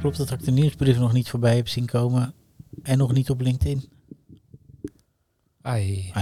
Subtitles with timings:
[0.00, 2.34] Klopt dat ik de nieuwsbrief nog niet voorbij heb zien komen
[2.82, 3.88] en nog niet op LinkedIn?
[5.62, 6.12] Ai.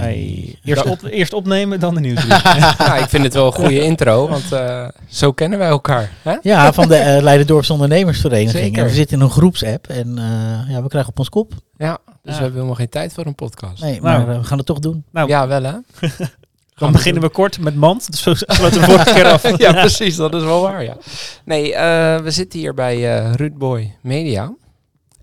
[0.64, 2.42] Eerst, op, eerst opnemen, dan de nieuwsbrief.
[2.78, 6.10] Ja, ik vind het wel een goede intro, want eh, zo kennen wij elkaar.
[6.22, 6.36] Hè?
[6.42, 8.64] Ja, van de uh, Leiderdorps Ondernemersvereniging.
[8.64, 8.78] Zeker.
[8.82, 11.52] En we zitten in een groepsapp en eh, ja, we krijgen op ons kop.
[11.76, 12.22] Ja, dus Ja.
[12.22, 13.82] we hebben helemaal geen tijd voor een podcast.
[13.82, 14.02] Nee, Nou.
[14.02, 15.04] maar eh, we gaan het toch doen.
[15.12, 15.72] Nou, Ja, wel hè?
[16.78, 18.10] dan beginnen we kort met mand.
[18.10, 19.58] Dus we de vorige keer af.
[19.66, 20.16] ja, precies.
[20.16, 20.96] Dat is wel waar, ja.
[21.44, 24.54] Nee, eh, we zitten hier bij eh Ruudboy Media.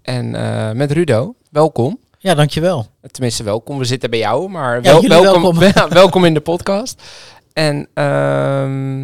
[0.02, 1.36] En eh, met Rudo.
[1.50, 2.00] Welkom.
[2.20, 2.88] Ja, dankjewel.
[3.12, 3.78] Tenminste, welkom.
[3.78, 5.90] We zitten bij jou, maar wel, welkom, welkom.
[5.90, 7.02] Welkom in de podcast.
[7.54, 9.02] En ehm,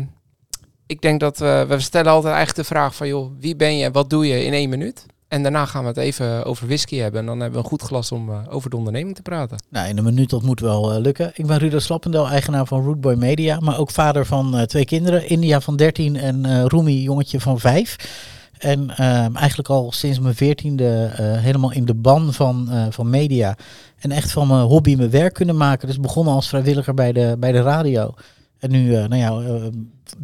[0.86, 3.92] ik denk dat we, we stellen altijd eigenlijk de vraag van, joh, wie ben je,
[3.92, 5.06] wat doe je in één minuut?
[5.32, 7.20] En daarna gaan we het even over whisky hebben.
[7.20, 9.58] En dan hebben we een goed glas om eh, over de onderneming te praten.
[9.70, 11.32] Nou, in een minuut dat moet wel eh, lukken.
[11.34, 15.30] Ik ben Rudo Slappendel, eigenaar van Rootboy Media, maar ook vader van eh, twee kinderen.
[15.30, 17.96] India van 13 en Rumi, jongetje van 5.
[18.58, 23.58] En ehm, eigenlijk al sinds mijn veertiende helemaal in de ban van, van media.
[24.00, 25.88] En echt van mijn hobby mijn werk kunnen maken.
[25.88, 28.14] Dus begonnen als vrijwilliger bij de, bij de radio.
[28.60, 29.70] En nu, nou ja,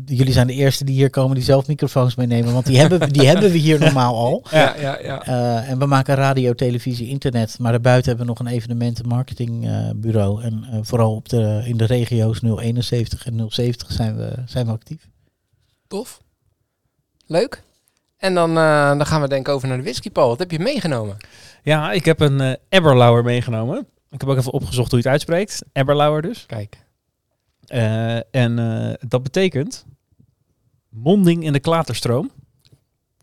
[0.06, 2.54] jullie zijn de eerste die hier komen die zelf microfoons meenemen.
[2.54, 4.44] Want die hebben, we- die hebben we hier normaal al.
[4.52, 5.26] Ja, ja, ja.
[5.26, 7.60] Eh, en we maken radio, televisie, internet.
[7.60, 10.42] Maar daarbuiten hebben we nog een evenementen marketingbureau.
[10.44, 14.72] en eh, vooral op de, in de regio's 071 en 070 zijn we, zijn we
[14.72, 15.08] actief.
[15.88, 16.22] Tof.
[17.26, 17.64] Leuk.
[18.18, 20.28] En dan, eh, dan gaan we denk ik over naar de whisky, Paul.
[20.28, 21.18] Wat heb je meegenomen?
[21.64, 23.88] Ja, ik heb een Eberlauer meegenomen.
[24.10, 25.62] Ik heb ook even opgezocht hoe je het uitspreekt.
[25.74, 26.46] Eberlauer dus.
[26.46, 26.78] Kijk.
[27.68, 29.86] Eh, en eh, dat betekent
[30.90, 32.32] monding in de klaterstroom.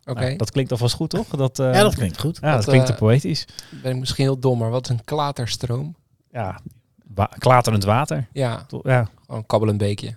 [0.04, 0.20] Oké.
[0.20, 1.26] Nou, dat klinkt alvast goed, toch?
[1.28, 2.38] Dat, eh, ja, dat klinkt goed.
[2.40, 3.46] ja, dat Dat, klinkt te poëtisch.
[3.82, 5.96] Ben ik misschien heel dom, maar wat is een klaterstroom?
[6.30, 6.58] Ja,
[7.14, 8.28] wa- klaterend water.
[8.32, 8.82] Ja, Toch?
[8.84, 10.16] Ja, gewoon een kabbelend beekje.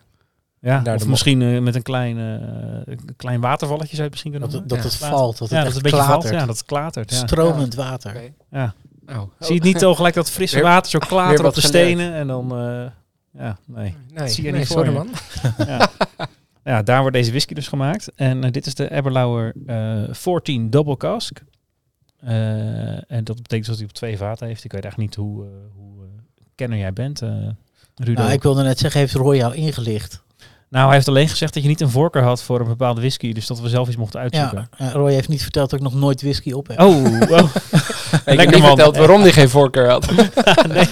[0.60, 0.80] ja.
[0.80, 4.60] Daar of misschien met een klein, een klein watervalletje zou je het misschien kunnen Dat,
[4.60, 4.78] noemen.
[4.84, 5.06] dat Ja.
[5.06, 6.22] het valt, dat het ja, dat het een beetje klatert.
[6.24, 6.34] valt.
[6.40, 7.12] Ja, dat het klatert.
[7.12, 7.18] Ja.
[7.18, 8.32] Stromend water.
[8.52, 8.74] Ja.
[9.06, 11.62] Nou, Zie je het niet al gelijk dat frisse water zo klater weer op de
[11.62, 11.86] geleerd.
[11.88, 12.52] stenen en dan...
[12.60, 12.86] eh,
[13.38, 13.96] ja, nee.
[14.14, 14.96] Nee, zie je nee, niet voor sorry je.
[14.98, 15.10] man.
[15.68, 15.90] ja.
[16.64, 18.12] ja, daar wordt deze whisky dus gemaakt.
[18.16, 21.42] En eh, dit is de Eberlauer eh 14 Double Cask.
[22.20, 24.64] Eh, en dat betekent dat hij op twee vaten heeft.
[24.64, 26.06] Ik weet eigenlijk niet hoe, eh, hoe
[26.56, 27.30] kenner jij bent, eh
[27.96, 28.22] Rudo.
[28.22, 30.22] Nou, ik wilde net zeggen, heeft Roy jou ingelicht?
[30.70, 33.34] Nou, hij heeft alleen gezegd dat je niet een voorkeur had voor een bepaalde whisky.
[33.34, 34.70] Dus dat we zelf iets mochten uitzoeken.
[34.78, 36.80] Ja, Roy heeft niet verteld dat ik nog nooit whisky op heb.
[36.80, 37.56] Oh, oh.
[38.12, 38.68] Ik heb Lekker niet man.
[38.68, 40.12] verteld waarom die geen voorkeur had.
[40.68, 40.88] nee.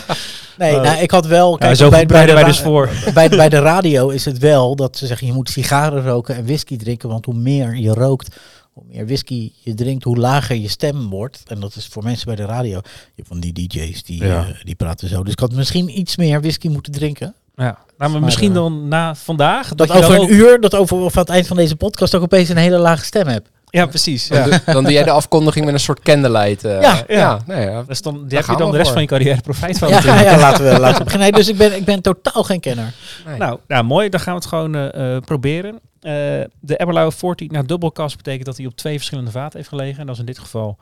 [0.58, 0.82] Nee, Oh.
[0.82, 1.52] nou, ik had wel...
[1.52, 2.90] Ja, Kijk, zo bij, bij, de wij dus voor.
[3.14, 6.46] bij, bij de radio is het wel dat ze zeggen je moet sigaren roken en
[6.46, 7.10] whisky drinken.
[7.10, 8.36] Want hoe meer je rookt,
[8.74, 11.42] hoe meer whisky je drinkt, hoe lager je stem wordt.
[11.48, 12.80] En dat is voor mensen bij de radio.
[12.84, 14.38] Je hebt van die DJ's die, Ja.
[14.48, 15.24] eh, die praten zo.
[15.24, 17.34] Dus ik had misschien iets meer whisky moeten drinken.
[17.56, 17.78] Ja.
[17.98, 19.76] Nou, maar misschien eh, dan na vandaag.
[19.76, 21.76] Dat, je dan over een ook- uur, dat over of aan het eind van deze
[21.76, 23.48] podcast ook opeens een hele lage stem heb.
[23.70, 24.28] Ja, precies.
[24.28, 26.64] Dan, doe, dan doe jij de afkondiging met een soort candlelight.
[26.64, 26.82] eh.
[26.82, 27.40] Ja, ja.
[27.46, 27.84] nee, ja.
[27.84, 28.94] Dus dan, die Daar heb je dan de rest voor.
[28.94, 29.90] van je carrière profijt van.
[29.90, 31.20] Ja, laten we, laten we beginnen.
[31.20, 32.94] Nee, dus ik ben, ik ben totaal geen kenner.
[33.26, 33.38] Nee.
[33.38, 34.10] Nou, nou, mooi.
[34.10, 35.74] Dan gaan we het gewoon eh, eh, proberen.
[35.74, 36.12] Eh,
[36.60, 40.00] de Eberlauer 14, nou, dubbelkast betekent dat hij op twee verschillende vaten heeft gelegen.
[40.00, 40.78] En dat is in dit geval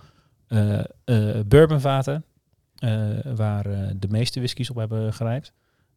[0.48, 0.86] eh eh
[1.46, 2.26] bourbonvaten,
[2.76, 2.92] eh,
[3.36, 3.64] waar
[3.96, 5.52] de meeste whiskies op hebben gerijpt.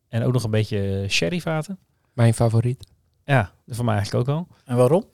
[0.09, 1.79] En ook nog een beetje sherryvaten.
[2.13, 2.87] Mijn favoriet.
[3.25, 4.47] Ja, voor mij eigenlijk ook wel.
[4.65, 5.05] En waarom?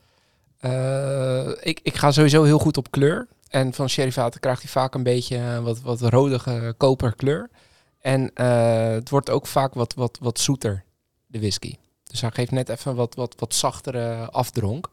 [0.62, 3.28] Eh, ik, ik ga sowieso heel goed op kleur.
[3.48, 7.50] En van sherryvaten krijgt hij vaak een beetje eh, wat, wat rodige koperkleur.
[8.00, 10.84] En eh, het wordt ook vaak wat, wat, wat zoeter,
[11.26, 11.74] de whisky.
[12.04, 14.90] Dus hij geeft net even wat, wat, wat zachtere afdronk.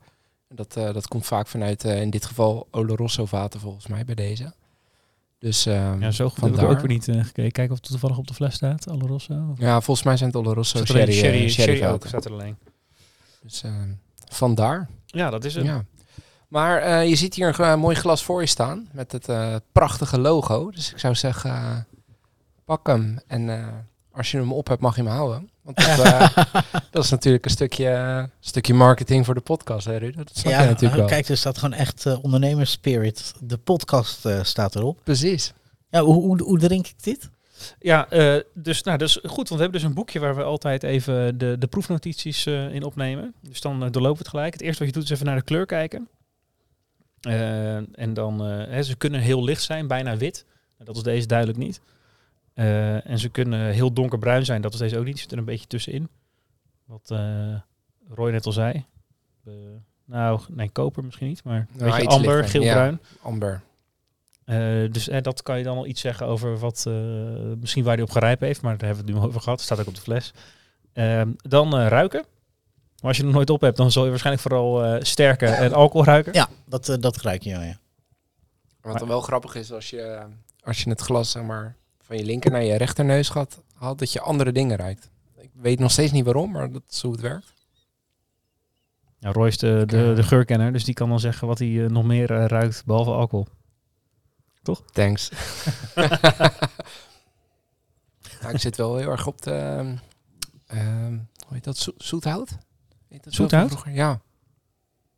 [0.48, 4.54] En Dat, dat komt vaak vanuit, in dit geval, Oloroso vaten volgens mij bij deze.
[5.40, 7.52] Dus Ja, zo goed heb ik ook weer niet eh, gekeken.
[7.52, 8.90] Kijken of het toevallig op de fles staat.
[8.90, 9.56] Oloroso.
[9.58, 11.50] Ja, volgens mij zijn het Oloroso er sherry, sherry, sherry, ook.
[11.52, 12.10] sherryvaten.
[12.10, 12.58] Staat er alleen.
[13.42, 13.64] Dus
[14.32, 14.90] vandaar.
[15.12, 15.66] Ja, dat is het.
[15.66, 15.86] Ja.
[16.48, 20.20] Maar eh, je ziet hier een mooi glas voor je staan met het eh, prachtige
[20.20, 20.72] logo.
[20.72, 21.78] Dus ik zou zeggen, eh,
[22.66, 23.20] pak hem.
[23.28, 23.68] En eh,
[24.12, 25.50] als je hem op hebt, mag je hem houden.
[25.62, 26.36] Want dat, eh,
[26.92, 30.16] dat is natuurlijk een stukje, stukje marketing voor de podcast, hè Ruud?
[30.16, 31.06] Dat snap je natuurlijk wel.
[31.08, 33.34] kijk, er staat gewoon echt ondernemerspirit.
[33.40, 35.00] De podcast eh, staat erop.
[35.04, 35.54] Precies.
[35.90, 37.30] Ja, hoe, hoe, hoe drink ik dit?
[37.80, 40.84] Ja, eh, dus, nou, is goed, want we hebben dus een boekje waar we altijd
[40.84, 43.34] even de, de proefnotities eh, in opnemen.
[43.42, 44.54] Dus dan eh, doorlopen we het gelijk.
[44.54, 46.08] Het eerste wat je doet is even naar de kleur kijken.
[47.92, 50.46] En dan, hè, ze kunnen heel licht zijn, bijna wit.
[50.78, 51.82] Dat is deze duidelijk niet.
[52.54, 55.20] En ze kunnen heel donkerbruin zijn, dat is deze ook niet.
[55.20, 56.10] Zit er een beetje tussenin.
[56.86, 57.14] Wat
[58.10, 58.86] Roy net al zei.
[60.06, 63.00] Nou, nee, koper misschien niet, maar een Nou, beetje iets amber, geelbruin.
[63.22, 63.62] Amber.
[64.50, 66.94] Eh, dus eh, dat kan je dan al iets zeggen over wat, eh,
[67.60, 69.62] misschien waar hij op gerijpen heeft, maar daar hebben we het nu over gehad.
[69.62, 70.34] Staat ook op de fles.
[70.94, 72.26] Ehm, dan eh, ruiken.
[73.00, 75.74] Maar als je er nooit op hebt, dan zul je waarschijnlijk vooral eh sterke en
[75.74, 76.34] alcohol ruiken.
[76.34, 77.62] Ja, dat, dat ruik je, ja.
[77.62, 77.80] ja.
[78.82, 80.26] Wat dan wel grappig is, als je,
[80.64, 84.12] als je het glas zeg maar, van je linker naar je rechterneus gaat, haalt, dat
[84.12, 85.10] je andere dingen ruikt.
[85.38, 87.54] Ik weet nog steeds niet waarom, maar dat is hoe het werkt.
[89.20, 92.04] Ja, Roy is de, de, de geurkenner, dus die kan dan zeggen wat hij nog
[92.04, 93.48] meer ruikt, behalve alcohol.
[94.92, 95.30] Thanks.
[98.42, 99.52] Nou, ik zit wel heel erg op de...
[99.52, 99.96] ehm,
[100.66, 101.78] ehm, hoe heet dat?
[101.78, 102.58] Zo- zoethout?
[103.08, 103.70] Heet dat zo Zoethout?
[103.70, 103.92] vroeger?
[103.92, 104.22] Ja.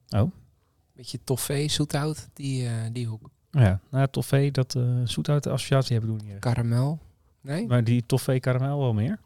[0.09, 0.31] Oh.
[0.93, 3.29] Beetje toffee, zoethout, die, eh, die hoek.
[3.51, 6.39] Ja, nou, toffee, dat uh, zoethout associatie hebben we doen hier.
[6.39, 6.99] Karamel.
[7.41, 7.67] Nee?
[7.67, 9.19] Maar die toffee karamel wel meer.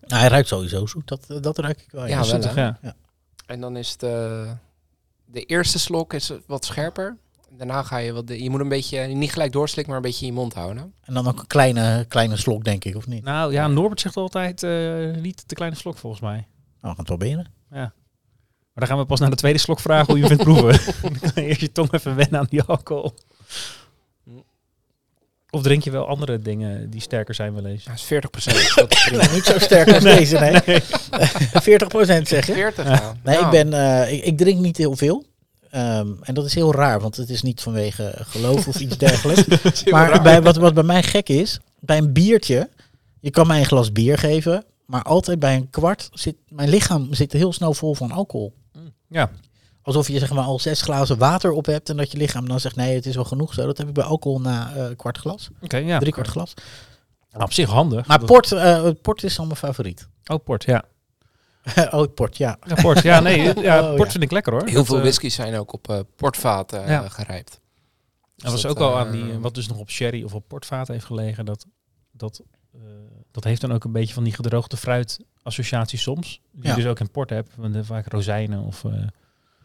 [0.00, 2.06] Nou, hij ruikt sowieso zoet, dat, eh, dat ruik ik wel.
[2.06, 2.78] Ja, wel, Zoetig, ja.
[3.46, 4.46] En dan is de,
[5.24, 7.16] de eerste slok is wat scherper.
[7.56, 8.26] Daarna ga je wat...
[8.26, 10.92] De, je moet een beetje, niet gelijk doorslikken, maar een beetje in je mond houden.
[11.04, 13.24] En dan ook een kleine, kleine slok, denk ik, of niet?
[13.24, 16.32] Nou ja, Norbert zegt altijd eh, niet te kleine slok volgens mij.
[16.36, 16.46] Nou,
[16.80, 17.46] we gaan het proberen.
[18.74, 20.94] Maar dan gaan we pas naar de tweede slok vragen hoe je vindt proeven.
[21.44, 23.14] eerst je tong even wennen aan die alcohol.
[25.50, 27.84] Of drink je wel andere dingen die sterker zijn wel eens?
[27.84, 28.72] Ja, is 40 procent.
[28.74, 29.08] Dat.
[29.10, 30.80] Nee, niet zo sterk als deze, nee.
[32.22, 32.52] 40% zeg je?
[32.52, 33.14] 40, ja.
[33.22, 33.44] Nee, Ja.
[33.44, 35.24] ik, ben, eh, ik, ik drink niet heel veel.
[35.72, 39.84] Ehm, en dat is heel raar, want het is niet vanwege geloof of iets dergelijks.
[39.84, 40.22] Maar raar.
[40.22, 42.68] bij, wat, wat bij mij gek is, bij een biertje,
[43.20, 47.14] je kan mij een glas bier geven, maar altijd bij een kwart zit mijn lichaam
[47.14, 48.54] zit heel snel vol van alcohol.
[49.08, 49.30] Ja,
[49.82, 52.60] Alsof je zeg maar al zes glazen water op hebt en dat je lichaam dan
[52.60, 53.66] zegt nee, het is wel genoeg zo.
[53.66, 55.98] Dat heb ik bij alcohol na een kwart glas, oké, ja.
[55.98, 56.54] drie kwart glas.
[57.30, 58.06] Nou, op zich handig.
[58.06, 60.08] Maar port, eh, port is al mijn favoriet.
[60.26, 60.84] Oh, port, ja.
[61.90, 62.56] oh, port, ja.
[62.66, 64.10] Ja, port, ja, nee, ja, Oh, port ja.
[64.12, 64.64] vind ik lekker hoor.
[64.64, 67.08] Heel Dat, veel eh, whiskies zijn ook op eh, portvaten eh, Ja.
[67.08, 67.50] gerijpt.
[67.50, 70.44] Dus Dat was dat, ook al aan die, wat dus nog op sherry of op
[70.48, 71.44] portvaat heeft gelegen.
[71.44, 71.66] Dat,
[72.12, 72.42] dat,
[72.74, 72.80] eh,
[73.30, 76.40] dat heeft dan ook een beetje van die gedroogde fruit associatie soms.
[76.52, 76.70] Die Ja.
[76.70, 77.50] je dus ook in port hebt.
[77.56, 78.84] Want, vaak rozijnen of...
[78.84, 78.92] eh,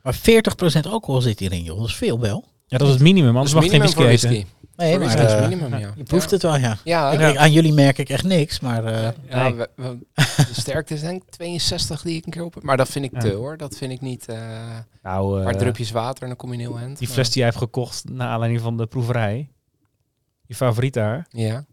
[0.03, 1.77] Maar 40% alcohol zit hierin, joh.
[1.79, 2.45] Dat is veel wel.
[2.67, 4.45] Ja, dat is het minimum, anders mag je geen whisky whisky.
[4.75, 5.93] Nee, maar eh, minimum, ja.
[5.95, 6.33] je proeft ja.
[6.33, 6.77] het wel, ja.
[6.83, 7.35] Ja, Ik- ja.
[7.35, 9.53] aan jullie merk ik echt niks, maar eh, Ja, Nee.
[9.53, 9.97] we- we-
[10.35, 12.63] de sterkte is denk ik 62 die ik een keer op heb.
[12.63, 13.19] Maar dat vind ik Ja.
[13.19, 13.57] te hoor.
[13.57, 14.27] Dat vind ik niet...
[14.27, 16.97] eh Nou, eh, drupjes water en dan kom je een heel eind.
[16.97, 19.49] die Maar- fles die jij hebt gekocht naar aanleiding van de proeverij.
[20.45, 21.25] Je favoriet daar.
[21.29, 21.65] Ja.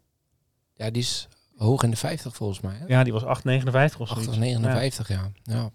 [0.77, 2.75] Ja, die is hoog in de 50 volgens mij.
[2.79, 2.85] Hè?
[2.87, 4.27] Ja, die was 8,59 of zoiets.
[4.27, 5.31] 80, 59, ja.
[5.43, 5.71] ja.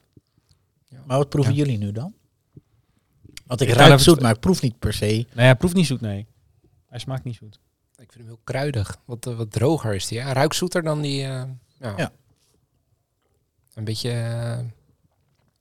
[1.06, 1.60] Maar wat proeven Ja.
[1.63, 2.13] jullie nu dan?
[3.50, 5.06] Want ik Ik ruik zoet, maar ik proef niet per se.
[5.06, 6.28] Nee, hij proeft niet zoet, nee.
[6.86, 7.60] Hij smaakt niet zoet.
[7.92, 8.98] Ik vind hem heel kruidig.
[9.06, 10.18] Wat, eh, wat droger is die.
[10.18, 10.24] Ja.
[10.24, 11.24] Hij ruikt zoeter dan die...
[11.24, 11.44] eh,
[11.80, 11.94] ja.
[11.98, 12.12] Ja.
[13.74, 14.10] Een beetje...
[14.10, 14.60] eh,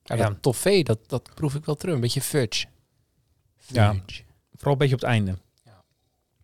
[0.02, 0.16] ja, Ja.
[0.16, 1.94] dat toffee, dat, dat proef ik wel terug.
[1.94, 2.66] Een beetje fudge.
[3.66, 3.92] Ja.
[3.94, 4.22] Fudge.
[4.54, 5.38] Vooral een beetje op het einde.
[5.64, 5.82] Ja.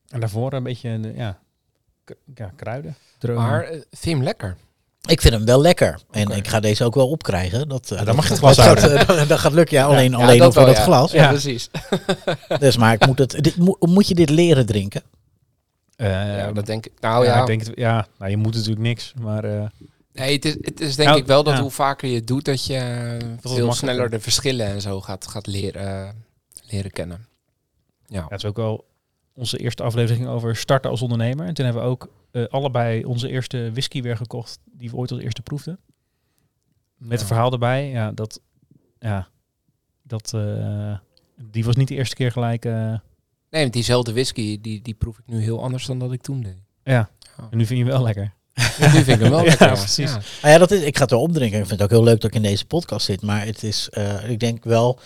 [0.09, 1.41] En daarvoor een beetje, ja,
[2.35, 2.97] ja kruiden.
[3.35, 4.57] Maar vind je hem lekker?
[5.07, 6.01] Ik vind hem wel lekker.
[6.11, 7.69] En ik ga deze ook wel opkrijgen.
[7.69, 9.77] Dat, eh, dan dat, mag je het glas gaat, eh, dat, dat gaat lukken.
[9.77, 10.85] Ja, alleen, Ja, alleen dat over wel, dat ja.
[10.85, 11.13] glas.
[11.13, 11.29] Ja, Ja.
[11.29, 11.71] precies.
[12.59, 15.03] Dus, maar ik moet, het, dit, moet, moet je dit leren drinken?
[15.97, 16.93] Eh, ja, dat denk ik.
[17.01, 19.65] Nou ja, ja, ik denk het, ja, nou, je moet natuurlijk niks, maar eh,
[20.13, 21.61] nee, het is, het is denk Nou, ik wel dat ja.
[21.61, 25.47] hoe vaker je het doet, dat je veel sneller de verschillen en zo gaat, gaat
[25.47, 26.25] leren,
[26.63, 27.27] leren kennen.
[28.07, 28.19] Ja.
[28.19, 28.85] ja, het is ook wel
[29.35, 31.47] onze eerste aflevering over starten als ondernemer.
[31.47, 35.11] En toen hebben we ook eh, allebei onze eerste whisky weer gekocht, die we ooit
[35.13, 35.79] als eerste proefden.
[36.97, 37.21] Met Ja.
[37.21, 38.41] een verhaal erbij, ja, dat,
[38.99, 39.29] ja,
[40.03, 40.97] dat, eh,
[41.51, 42.95] die was niet de eerste keer gelijk, eh,
[43.51, 46.43] Nee, want diezelfde whisky, die, die proef ik nu heel anders dan dat ik toen
[46.43, 46.63] deed.
[46.85, 47.11] ja.
[47.37, 47.49] Ja.
[47.51, 48.33] En nu vind je hem wel lekker.
[48.55, 49.67] nu vind ik hem wel lekker.
[49.67, 50.11] Ja, precies.
[50.11, 50.21] Ja.
[50.43, 51.59] Nou ja, dat is, ik ga het wel opdrinken.
[51.61, 53.23] Ik vind het ook heel leuk dat ik in deze podcast zit.
[53.23, 54.99] Maar het is, eh, ik denk wel,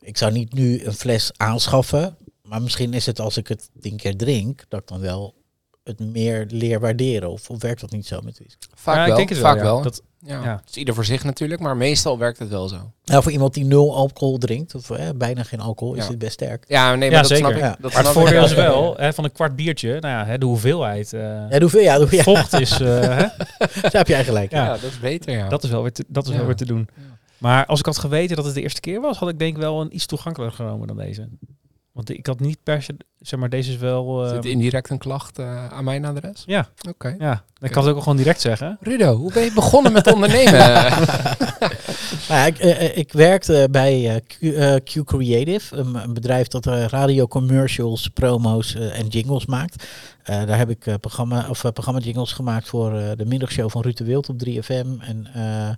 [0.00, 2.16] ik zou niet nu een fles aanschaffen.
[2.42, 5.34] Maar misschien is het als ik het tien keer drink, dat ik dan wel
[5.84, 7.30] het meer leer waarderen.
[7.30, 8.66] Of, of werkt dat niet zo met whisky?
[8.74, 9.10] Vaak Ja, wel.
[9.10, 9.62] ik denk het vaak ja.
[9.62, 9.82] wel.
[9.82, 10.42] Dat, Ja.
[10.42, 10.56] ja.
[10.60, 12.92] Het is ieder voor zich natuurlijk, maar meestal werkt het wel zo.
[13.04, 16.32] Nou, voor iemand die nul alcohol drinkt, of eh, bijna geen alcohol, is dit best
[16.32, 16.64] sterk.
[16.68, 17.44] Ja, nee, Ja, maar dat zeker.
[17.46, 17.64] snap ik.
[17.64, 17.76] Ja.
[17.80, 18.82] Dat maar het ik voordeel is wel.
[18.82, 21.20] wel, hè, van een kwart biertje, nou ja, hè, de hoeveelheid eh,
[21.50, 21.80] Ja, hoeveel?
[21.80, 22.80] Ja, hoeveel, ja, vocht is, eh,
[23.82, 24.50] daar heb jij gelijk.
[24.50, 24.64] Ja.
[24.64, 25.48] Ja, dat is beter, ja.
[25.48, 26.88] dat is wel weer te, dat is wel weer te doen.
[26.96, 27.02] Ja.
[27.38, 29.62] Maar als ik had geweten dat het de eerste keer was, had ik denk ik
[29.62, 31.28] wel een iets toegankelijker genomen dan deze.
[31.92, 34.24] Want ik had niet per se, zeg maar, deze is wel...
[34.24, 36.42] Is eh, dit indirect een klacht eh, aan mijn adres?
[36.46, 37.14] ja, Oké.
[37.18, 38.78] ja, ik kan het ook gewoon direct zeggen.
[38.80, 40.52] Rudo, hoe ben je begonnen met ondernemen?
[42.28, 46.48] Nou ik, eh, eh, ik werkte bij eh, Q, eh, Q Creative, een, een bedrijf
[46.48, 49.84] dat eh, radio commercials, promo's eh, en jingles maakt.
[50.22, 53.70] Eh, daar heb ik eh, programma, of, eh, programma jingles gemaakt voor eh, de middagshow
[53.70, 55.00] van Ruud de Wild op 3FM.
[55.00, 55.70] En eh,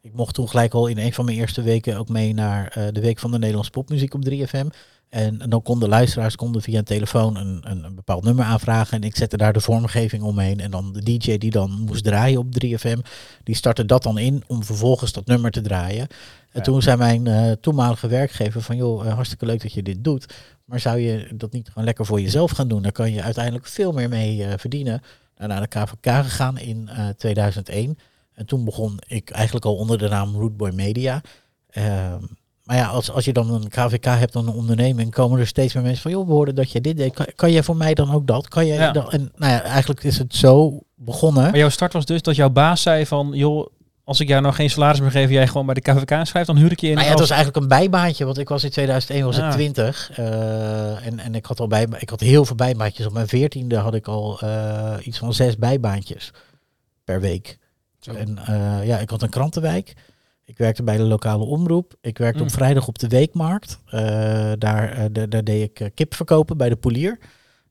[0.00, 2.84] ik mocht toen gelijk al in een van mijn eerste weken ook mee naar eh,
[2.92, 4.66] de Week van de Nederlandse Popmuziek op 3FM.
[5.10, 8.96] En dan konden luisteraars konden via een telefoon een, een, een bepaald nummer aanvragen.
[8.96, 10.60] En ik zette daar de vormgeving omheen.
[10.60, 12.98] En dan de DJ die dan moest draaien op 3FM,
[13.44, 16.00] die startte dat dan in om vervolgens dat nummer te draaien.
[16.00, 16.08] En
[16.52, 16.60] Ja.
[16.60, 20.34] toen zei mijn eh, toenmalige werkgever van joh, eh, hartstikke leuk dat je dit doet.
[20.64, 22.82] Maar zou je dat niet gewoon lekker voor jezelf gaan doen?
[22.82, 25.02] Daar kan je uiteindelijk veel meer mee eh, verdienen.
[25.34, 27.98] En naar de KVK gegaan in eh, 2001.
[28.34, 31.20] En toen begon ik eigenlijk al onder de naam Rootboy Media.
[31.70, 32.22] Ehm,
[32.70, 35.74] maar ja, als, als je dan een KVK hebt, dan een onderneming, komen er steeds
[35.74, 37.14] meer mensen van, joh, we hoorden dat je dit deed.
[37.14, 38.48] Kan, kan jij voor mij dan ook dat?
[38.48, 38.92] Kan jij Ja.
[38.92, 39.10] dan?
[39.10, 41.42] En nou ja, eigenlijk is het zo begonnen.
[41.42, 43.30] Maar jouw start was dus dat jouw baas zei van...
[43.32, 43.66] joh,
[44.04, 45.30] als ik jou nou geen salaris meer geef...
[45.30, 46.46] jij gewoon bij de KVK schrijft...
[46.46, 48.64] dan huur ik je in Nou ja, het was eigenlijk een bijbaantje, want ik was
[48.64, 49.52] in 2001 was ik Ah.
[49.52, 53.06] 20 eh, en, en ik had al bij, ik had heel veel bijbaantjes.
[53.06, 56.32] Op mijn veertiende had ik al eh, iets van zes bijbaantjes
[57.04, 57.58] per week.
[58.00, 58.12] Zo.
[58.12, 59.94] En eh, ja, ik had een krantenwijk.
[60.50, 61.94] Ik werkte bij de lokale omroep.
[62.00, 62.44] Ik werkte Mm.
[62.46, 63.80] op vrijdag op de weekmarkt.
[63.86, 64.00] Eh,
[64.58, 67.18] daar, eh, daar, daar deed ik eh, kip verkopen bij de polier.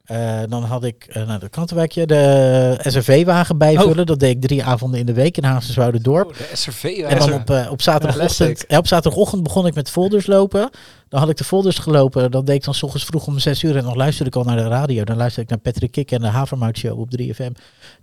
[0.09, 4.05] Eh, dan had ik uh, nou, de krantenwijkje, de SRV-wagen bijvullen.
[4.05, 6.27] Dat deed ik drie avonden in de week in Haagse-Dorp.
[6.27, 6.83] Oh, de SRV.
[6.83, 8.69] En dan op, eh, op, zaterdagochtend, Classic.
[8.69, 10.69] ja, op zaterdagochtend begon ik met folders lopen.
[11.09, 12.31] Dan had ik de folders gelopen.
[12.31, 13.77] Dat deed ik dan s ochtends vroeg om zes uur.
[13.77, 15.03] En dan luisterde ik al naar de radio.
[15.03, 17.51] Dan luisterde ik naar Patrick Kik en de Havermout Show op 3FM.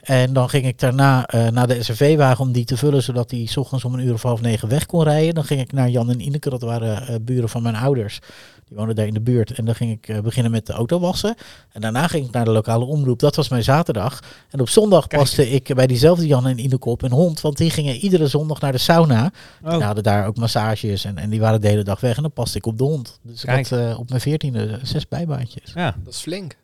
[0.01, 3.03] En dan ging ik daarna naar de SRV-wagen om die te vullen.
[3.03, 5.35] Zodat die 's ochtends om een uur of half negen weg kon rijden.
[5.35, 6.51] Dan ging ik naar Jan en Ineke.
[6.51, 8.21] Dat waren buren van mijn ouders.
[8.69, 9.51] Die woonden daar in de buurt.
[9.51, 11.35] En dan ging ik eh, beginnen met de auto wassen.
[11.73, 13.19] En daarna ging ik naar de lokale omroep.
[13.19, 14.21] Dat was mijn zaterdag.
[14.51, 15.23] En op zondag Kijk.
[15.23, 17.41] paste ik bij diezelfde Jan en Ineke op een hond.
[17.41, 19.31] Want die gingen iedere zondag naar de sauna.
[19.65, 22.17] Oh, Die hadden daar ook massages en, en die waren de hele dag weg.
[22.17, 23.19] En dan paste ik op de hond.
[23.23, 25.73] Dus ik had eh, op mijn veertiende zes bijbaantjes.
[25.75, 25.97] ja.
[26.05, 26.57] Dat is flink.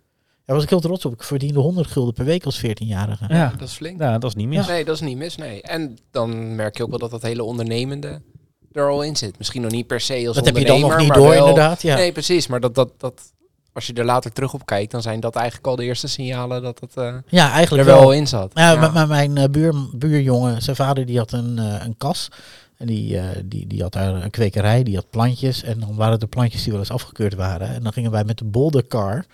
[0.44, 1.12] Daar was ik heel trots op.
[1.12, 3.24] Ik verdiende 100 gulden per week als 14-jarige.
[3.28, 3.52] Ja.
[3.58, 4.00] Dat is flink.
[4.00, 4.66] ja, dat is niet mis.
[4.66, 5.62] Nee, dat is niet mis, nee.
[5.62, 8.22] En dan merk je ook wel dat dat hele ondernemende
[8.72, 9.38] er al in zit.
[9.38, 11.28] Misschien nog niet per se als Dat heb je dan ondernemer, nog niet maar door,
[11.28, 11.82] wel- inderdaad.
[11.82, 11.94] Ja.
[11.96, 12.46] Nee, precies.
[12.46, 13.32] Maar dat, dat, dat,
[13.72, 16.62] als je er later terug op kijkt, dan zijn dat eigenlijk al de eerste signalen
[16.62, 18.12] dat het eh, ja, er eigenlijk wel wel.
[18.12, 18.50] in zat.
[18.54, 22.28] Ja, maar- maar mijn eh, buur, buurjongen, zijn vader, die had een, eh, een kas.
[22.76, 25.62] En die, die, die had daar een kwekerij, die had plantjes.
[25.62, 27.68] En dan waren er plantjes die wel eens afgekeurd waren.
[27.68, 29.24] En dan gingen wij met de bouldercar,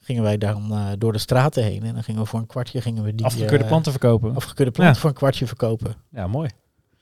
[0.00, 1.82] gingen wij dan eh, door de straten heen.
[1.82, 4.34] En dan gingen we voor een kwartje gingen we die Afgekeurde planten verkopen.
[4.36, 5.00] afgekeurde planten Ja.
[5.00, 5.94] voor een kwartje verkopen.
[6.14, 6.50] Ja, mooi.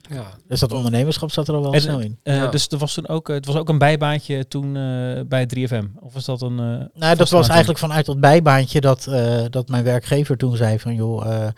[0.09, 0.27] Ja.
[0.49, 2.19] Dus dat ondernemerschap zat er al wel En, snel in.
[2.23, 2.47] Eh, Ja.
[2.47, 5.85] Dus er was toen ook, eh, het was ook een bijbaantje toen eh, bij 3FM.
[6.01, 6.57] Of was dat een...
[6.95, 10.95] Nou, dat was eigenlijk vanuit dat bijbaantje dat, eh, dat mijn werkgever toen zei van
[10.95, 11.49] joh, eh,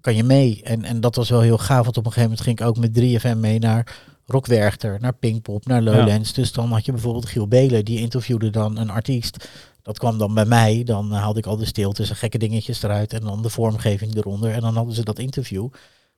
[0.00, 0.60] kan je mee?
[0.64, 2.76] En, en dat was wel heel gaaf, want op een gegeven moment ging ik ook
[2.76, 3.96] met 3FM mee naar
[4.26, 6.32] Rock Werchter, naar Pinkpop, naar Lowlands.
[6.32, 9.48] Dus dan had je bijvoorbeeld Giel Belen, die interviewde dan een artiest.
[9.82, 13.12] Dat kwam dan bij mij, dan haalde ik al de stiltes en gekke dingetjes eruit
[13.12, 14.50] en dan de vormgeving eronder.
[14.52, 15.68] En dan hadden ze dat interview.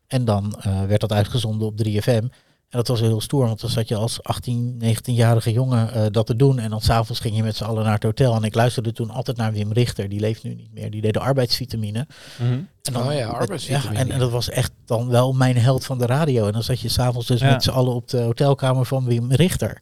[0.08, 2.24] En dan eh, werd dat uitgezonden op 3FM.
[2.68, 6.26] En dat was heel stoer, want dan zat je als 18, 19-jarige jongen eh, dat
[6.26, 6.58] te doen.
[6.58, 8.34] En dan s'avonds ging je met z'n allen naar het hotel.
[8.34, 10.90] En ik luisterde toen altijd naar Wim Richter, die leeft nu niet meer.
[10.90, 12.06] Die deed de arbeidsvitamine.
[12.38, 12.52] Mhm.
[12.52, 13.92] En dan, Oh ja, arbeidsvitamine.
[13.94, 16.46] Ja, en, en dat was echt dan wel mijn held van de radio.
[16.46, 17.50] En dan zat je s'avonds dus Ja.
[17.50, 19.80] met z'n allen op de hotelkamer van Wim Richter.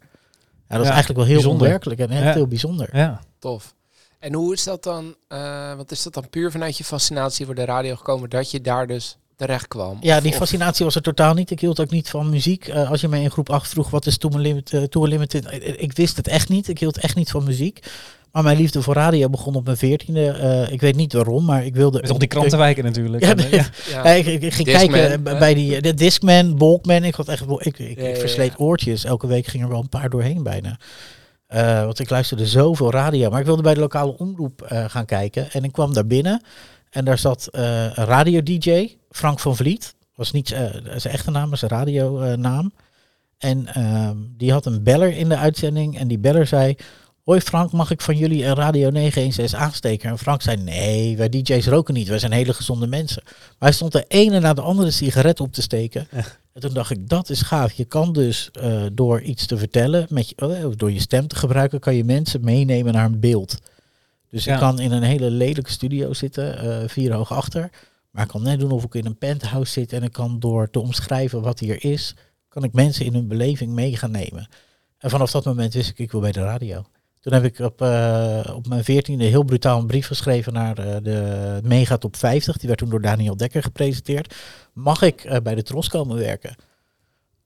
[0.69, 1.63] Ja, dat is Ja, eigenlijk wel heel bijzonder.
[1.67, 2.33] onwerkelijk en echt Ja.
[2.33, 2.97] heel bijzonder.
[2.97, 3.21] Ja.
[3.39, 3.75] Tof.
[4.19, 7.55] En hoe is dat dan, eh wat is dat dan puur vanuit je fascinatie voor
[7.55, 9.99] de radio gekomen, dat je daar dus terecht kwam?
[10.01, 11.51] Ja, Of- die fascinatie was er totaal niet.
[11.51, 12.69] Ik hield ook niet van muziek.
[12.69, 15.47] Eh, als je mij in groep 8 vroeg wat is Tour Limit, eh, Tour Limited,
[15.47, 16.69] eh, ik wist het echt niet.
[16.69, 17.79] Ik hield echt niet van muziek.
[18.33, 20.29] Maar mijn liefde voor radio begon op mijn veertiende.
[20.31, 22.01] Eh ik weet niet waarom, maar ik wilde...
[22.01, 23.25] Met al die krantenwijken natuurlijk.
[23.25, 23.65] Ja, ja.
[23.91, 24.05] Ja.
[24.05, 25.39] Ja, ik, ik, ik ging Discman, kijken hè?
[25.39, 27.05] bij die de Discman, Walkman.
[27.05, 28.21] Ik had echt wel- ik, ik, Ja, ja, ik ja.
[28.21, 29.05] versleet oortjes.
[29.05, 30.79] Elke week ging er wel een paar doorheen bijna.
[31.47, 33.31] Eh, want ik luisterde zoveel radio.
[33.31, 35.51] Maar ik wilde bij de lokale omroep eh, gaan kijken.
[35.53, 36.43] En ik kwam daar binnen.
[36.91, 39.95] En daar zat eh, een radio-dj, Frank van Vliet.
[40.15, 40.65] Was niet eh,
[40.97, 42.73] zijn echte naam, maar zijn radionaam.
[43.39, 45.99] en ehm, die had een beller in de uitzending.
[45.99, 46.77] En die beller zei...
[47.25, 50.11] Hoi Frank, mag ik van jullie een Radio 916 aansteken?
[50.11, 52.09] En Frank zei, nee, wij DJ's roken niet.
[52.09, 53.23] Wij zijn hele gezonde mensen.
[53.25, 56.09] Maar hij stond de ene na de andere sigaret op te steken.
[56.57, 57.73] En toen dacht ik, dat is gaaf.
[57.73, 61.29] Je kan dus eh, door iets te vertellen, met je, eh, of door je stem
[61.29, 63.59] te gebruiken, kan je mensen meenemen naar een beeld.
[64.31, 64.53] Dus Ja.
[64.55, 67.71] ik kan in een hele lelijke studio zitten, eh, vier hoog achter.
[68.11, 69.93] Maar ik kan net doen of ik in een penthouse zit.
[69.93, 72.15] En ik kan door te omschrijven wat hier is,
[72.49, 74.49] kan ik mensen in hun beleving mee gaan nemen.
[74.99, 76.85] En vanaf dat moment wist ik, ik wil bij de radio.
[77.21, 80.97] Toen heb ik op, eh, op mijn veertiende heel brutaal een brief geschreven naar eh,
[81.03, 82.57] de Mega Top 50.
[82.57, 84.35] Die werd toen door Daniel Dekker gepresenteerd.
[84.73, 86.55] Mag ik bij de Tros komen werken?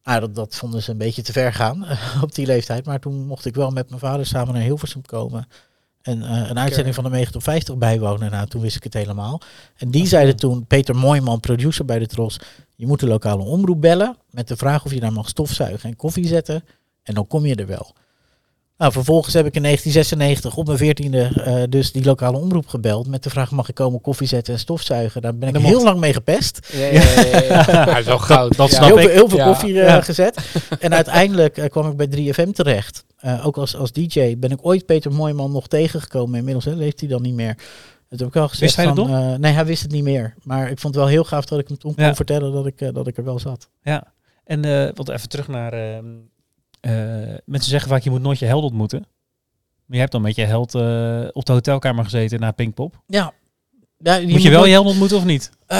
[0.02, 1.86] Ah, dat, dat vonden ze een beetje te ver gaan
[2.22, 2.84] op die leeftijd.
[2.84, 5.48] Maar toen mocht ik wel met mijn vader samen naar Hilversum komen.
[6.02, 8.30] En eh, een uitzending van de Mega Top 50 bijwonen.
[8.30, 9.40] Nou, toen wist ik het helemaal.
[9.76, 12.40] En die zeiden toen, Peter Mooijman, producer bij de Tros.
[12.74, 15.96] Je moet de lokale omroep bellen met de vraag of je daar mag stofzuigen en
[15.96, 16.64] koffie zetten.
[17.02, 17.94] En dan kom je er wel.
[18.80, 23.06] Nou, vervolgens heb ik in 1996 op mijn veertiende uh, dus die lokale omroep gebeld
[23.06, 25.22] met de vraag mag ik komen koffie zetten en stofzuigen.
[25.22, 25.84] Daar ben ik Dat heel mocht.
[25.84, 26.68] lang mee gepest.
[26.72, 27.42] Ja, ja, ja, ja.
[27.42, 27.84] ja.
[27.90, 28.56] Hij is wel goud.
[28.56, 28.76] dat Ja.
[28.76, 29.04] snap heel, ik.
[29.04, 30.38] veel, heel veel koffie eh, gezet.
[30.78, 33.04] En uiteindelijk eh, kwam ik bij 3FM terecht.
[33.16, 36.38] Eh, ook als, als DJ ben ik ooit Peter Mooijman nog tegengekomen.
[36.38, 37.56] Inmiddels hè, leeft hij dan niet meer.
[38.08, 38.76] Dat heb ik al gezegd.
[38.76, 40.34] Wist hij dat van, eh, nee, hij wist het niet meer.
[40.42, 42.80] Maar ik vond het wel heel gaaf dat ik hem toen kon vertellen dat ik,
[42.80, 43.68] eh, dat ik er wel zat.
[43.82, 44.12] Ja,
[44.44, 46.02] en eh want even terug naar...
[46.80, 46.92] eh,
[47.44, 48.98] mensen zeggen vaak, je moet nooit je held ontmoeten.
[48.98, 53.00] Maar je hebt dan met je held eh, op de hotelkamer gezeten na Pinkpop.
[53.06, 53.32] Ja.
[53.98, 55.50] ja Moet je wel je held ontmoeten of niet?
[55.66, 55.78] Eh,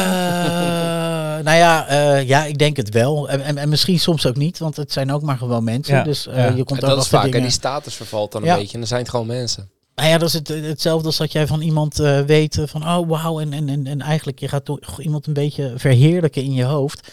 [1.42, 3.28] nou ja, eh, ja, ik denk het wel.
[3.28, 5.94] En, en, en misschien soms ook niet, want het zijn ook maar gewoon mensen.
[5.94, 6.44] Ja, Dus eh, ja.
[6.44, 8.72] je komt En ook dat is vaak, en die status vervalt dan een beetje.
[8.72, 9.70] En dan zijn het gewoon mensen.
[9.94, 13.08] Nou ja, dat is het, hetzelfde als dat jij van iemand eh, weet van, oh
[13.08, 16.64] wauw, en, en, en, en eigenlijk je gaat toch iemand een beetje verheerlijken in je
[16.64, 17.12] hoofd.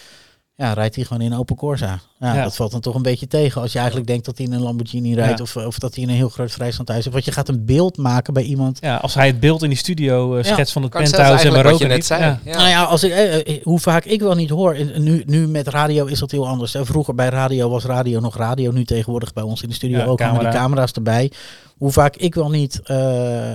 [0.60, 2.00] Ja, rijdt hij gewoon in een open Corsa.
[2.20, 2.44] Ja, Ja.
[2.44, 4.62] Dat valt dan toch een beetje tegen als je eigenlijk denkt dat hij in een
[4.62, 5.44] Lamborghini rijdt Ja.
[5.44, 7.14] of, of dat hij in een heel groot vrijstandhuis heeft.
[7.16, 8.78] Want je gaat een beeld maken bij iemand.
[8.82, 11.46] Ja, als hij het beeld in die studio eh, Ja, schetst van het Kan penthouse
[11.48, 12.06] en maar wat je ook net niet.
[12.06, 12.22] zei.
[12.22, 12.40] Ja.
[12.46, 12.58] Ja.
[12.58, 14.78] Nou ja, als ik, eh, eh, hoe vaak ik wel niet hoor.
[15.00, 16.74] Nu, nu met radio is dat heel anders.
[16.74, 16.86] hè.
[16.86, 18.72] Vroeger bij radio was radio nog radio.
[18.72, 20.62] Nu tegenwoordig bij ons in de studio Ja, ook hangen die camera.
[20.64, 21.32] camera's erbij.
[21.78, 22.98] Hoe vaak ik wel niet eh,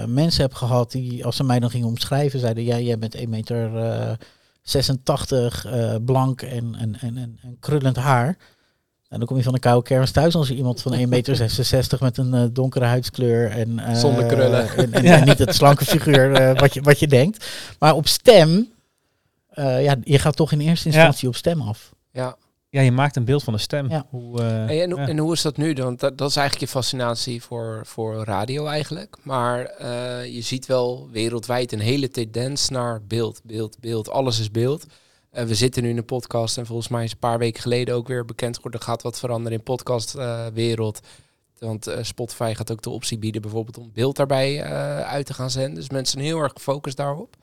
[0.06, 3.28] mensen heb gehad die, als ze mij dan gingen omschrijven, zeiden: Ja, jij bent 1
[3.30, 4.10] meter eh
[4.62, 8.36] 86, eh, blank en, en, en, en, en krullend haar.
[9.08, 11.36] En dan kom je van een koude kermis thuis als je iemand van 1 meter
[11.36, 14.68] 66 met een eh, donkere huidskleur en, eh, Zonder krullen.
[14.76, 15.18] En, en, Ja.
[15.18, 17.46] en niet het slanke figuur eh, wat, je, wat je denkt.
[17.78, 18.72] Maar op stem,
[19.48, 21.92] eh, ja, je gaat toch in eerste instantie op stem af.
[22.12, 22.36] Ja.
[22.72, 23.88] Ja, je maakt een beeld van de stem.
[23.90, 24.06] Ja.
[24.10, 25.08] Hoe, eh, Hey, en, hoe- ja.
[25.08, 25.72] en hoe is dat nu?
[25.72, 25.84] dan?
[25.84, 29.16] Want dat, dat is eigenlijk je fascinatie voor, voor radio eigenlijk.
[29.22, 34.10] Maar eh, je ziet wel wereldwijd een hele tendens naar beeld, beeld, beeld.
[34.10, 34.86] Alles is beeld.
[35.30, 37.94] Eh, we zitten nu in een podcast en volgens mij is een paar weken geleden
[37.94, 38.80] ook weer bekend geworden.
[38.80, 41.00] Er gaat wat veranderen in podcastwereld.
[41.58, 45.34] Want eh, Spotify gaat ook de optie bieden bijvoorbeeld om beeld daarbij eh, uit te
[45.34, 45.74] gaan zenden.
[45.74, 47.36] Dus mensen zijn heel erg gefocust daarop.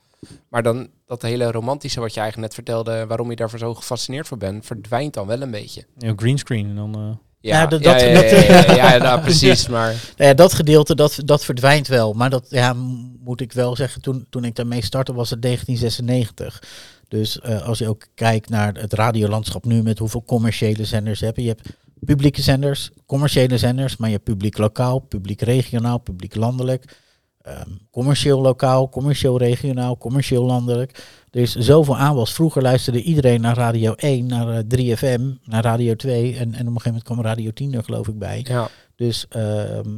[0.48, 4.26] Maar dan dat hele romantische wat je eigenlijk net vertelde, waarom je daarvoor zo gefascineerd
[4.26, 5.84] voor bent, verdwijnt dan wel een beetje.
[5.98, 6.94] ja, greenscreen en dan...
[6.94, 7.00] eh,
[7.42, 9.68] Ja, Ja, dat- ja, dat- ja, dat- ja, ja, ja, ja, nou, precies.
[9.68, 12.12] Maar Nou ja, dat gedeelte, dat, dat verdwijnt wel.
[12.12, 12.72] Maar dat ja,
[13.20, 16.62] moet ik wel zeggen, toen, toen ik daarmee startte was het 1996.
[17.08, 21.24] Dus eh, als je ook kijkt naar het radiolandschap nu met hoeveel commerciële zenders je
[21.24, 21.36] hebt.
[21.40, 21.68] Je hebt
[22.04, 26.98] publieke zenders, commerciële zenders, maar je hebt publiek lokaal, publiek regionaal, publiek landelijk.
[27.42, 31.06] Ehm, commercieel lokaal, commercieel regionaal, commercieel landelijk.
[31.30, 32.32] Er is zoveel aanwas.
[32.32, 34.64] Vroeger luisterde iedereen naar Radio 1, naar eh,
[34.96, 36.36] 3FM, naar Radio 2.
[36.36, 38.44] En, en op een gegeven moment kwam Radio 10 er geloof ik bij.
[38.48, 39.90] ja, Dus ehm,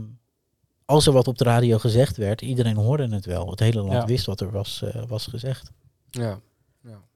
[0.85, 3.51] als er wat op de radio gezegd werd, iedereen hoorde het wel.
[3.51, 4.05] Het hele land Ja.
[4.07, 5.71] wist wat er was, eh, was gezegd.
[6.11, 6.41] ja.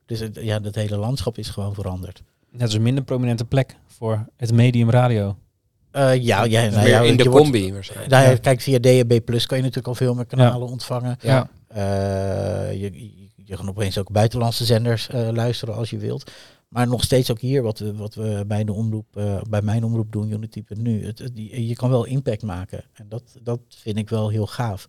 [0.06, 2.22] Dus het, ja, het hele landschap is gewoon veranderd.
[2.50, 5.36] net is een minder prominente plek voor het medium radio.
[5.96, 8.10] Eh, ja, ja, Dus nou meer ja, in de wordt- combi waarschijnlijk.
[8.10, 8.36] Nou ja, Ja.
[8.36, 11.16] Kijk, via DAB Plus kan je natuurlijk al veel meer kanalen ontvangen.
[11.20, 11.50] Ja.
[11.68, 13.10] Eh, je,
[13.44, 16.30] je, kan opeens ook buitenlandse zenders eh, luisteren als je wilt.
[16.68, 19.84] Maar nog steeds ook hier, wat we, wat we bij, de omroep, eh, bij mijn
[19.84, 21.06] omroep doen, Unity.nu.
[21.06, 22.84] Het, het, je je kan wel impact maken.
[22.92, 24.86] En dat, dat vind ik wel heel gaaf.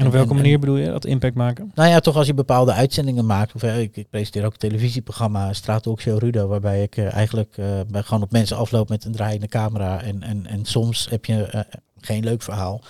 [0.00, 1.72] En op welke manier bedoel je dat impact maken?
[1.74, 3.54] Nou ja, toch als je bepaalde uitzendingen maakt.
[3.54, 8.22] Of, ik, ik presenteer ook een televisieprogramma, Straatalkshow Rudo, waarbij ik eh, eigenlijk eh, gewoon
[8.22, 10.02] op mensen afloop met een draaiende camera.
[10.02, 11.60] En, en, en soms heb je eh,
[12.00, 12.80] geen leuk verhaal.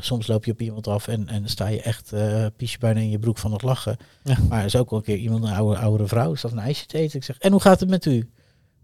[0.00, 3.10] Soms loop je op iemand af en, en sta je echt eh piesje bijna in
[3.10, 3.96] je broek van het lachen.
[4.22, 4.36] Ja.
[4.48, 6.86] Maar er is ook wel een keer iemand, een oude, oudere vrouw, staat een ijsje
[6.86, 7.18] te eten.
[7.18, 8.30] Ik zeg, en hoe gaat het met u?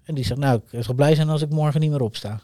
[0.04, 2.40] En die zegt, nou, ik zal blij zijn als ik morgen niet meer opsta.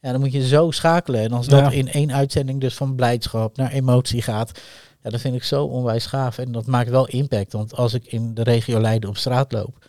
[0.00, 1.20] Ja, dan moet je zo schakelen.
[1.20, 4.60] En als dat in één uitzending dus van blijdschap naar emotie gaat,
[5.02, 6.38] ja, dat vind ik zo onwijs gaaf.
[6.38, 7.52] En dat maakt wel impact.
[7.52, 9.88] Want als ik in de regio Leiden op straat loop.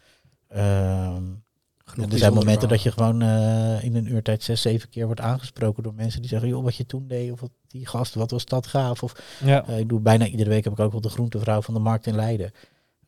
[1.86, 5.22] Genoeg er zijn momenten dat je gewoon eh, in een uurtijd zes, zeven keer wordt
[5.22, 8.32] aangesproken door mensen die zeggen, joh, wat je toen deed, of wat die gast, wat
[8.32, 9.04] was dat gaaf?
[9.04, 9.66] Of Ja.
[9.68, 12.08] eh, ik doe bijna iedere week heb ik ook wel de groentevrouw van de markt
[12.08, 12.52] in Leiden.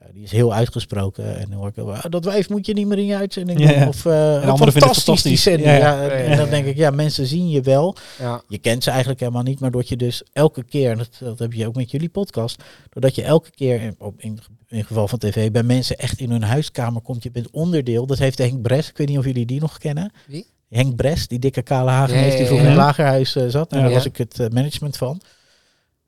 [0.04, 2.74] Eh, die is heel uitgesproken en dan hoor ik wel, "Ah, dat wijf moet je
[2.74, 3.68] niet meer in je uitzending doen.
[3.70, 3.88] ja.
[3.88, 5.44] Of uh, anderen vinden het fantastisch die fantastisch.
[5.44, 5.70] zending.
[5.70, 6.10] Ja, Ja, ja.
[6.10, 7.96] en- en dan denk ik, ja, mensen zien je wel.
[8.20, 11.10] Ja, Je kent ze eigenlijk helemaal niet, maar doordat je dus elke keer, en dat,
[11.20, 14.86] dat heb je ook met jullie podcast, doordat je elke keer, in, op, in, in
[14.86, 18.06] geval van tv, bij mensen echt in hun huiskamer komt, je bent onderdeel.
[18.06, 20.12] Dat heeft Henk Bres, ik weet niet of jullie die nog kennen.
[20.28, 20.46] Wie?
[20.70, 23.72] Henk Brest, die dikke kale Hagenees Ja, ja, die vroeger in het lagerhuis eh, zat.
[23.72, 23.84] En Ja.
[23.84, 25.22] daar was ik het eh, management van.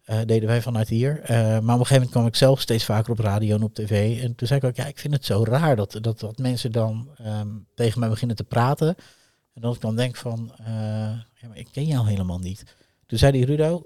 [0.06, 1.20] Eh, deden wij vanuit hier.
[1.22, 3.74] Eh, maar op een gegeven moment kwam ik zelf steeds vaker op radio en op
[3.74, 4.22] tv.
[4.24, 6.72] En toen zei ik ook, ja, ik vind het zo raar dat, dat, dat mensen
[6.72, 8.96] dan ehm, tegen mij beginnen te praten.
[9.54, 10.66] En dat ik dan denk van, eh,
[11.36, 12.64] ja, maar ik ken jou helemaal niet.
[13.06, 13.84] Toen zei die Rudo,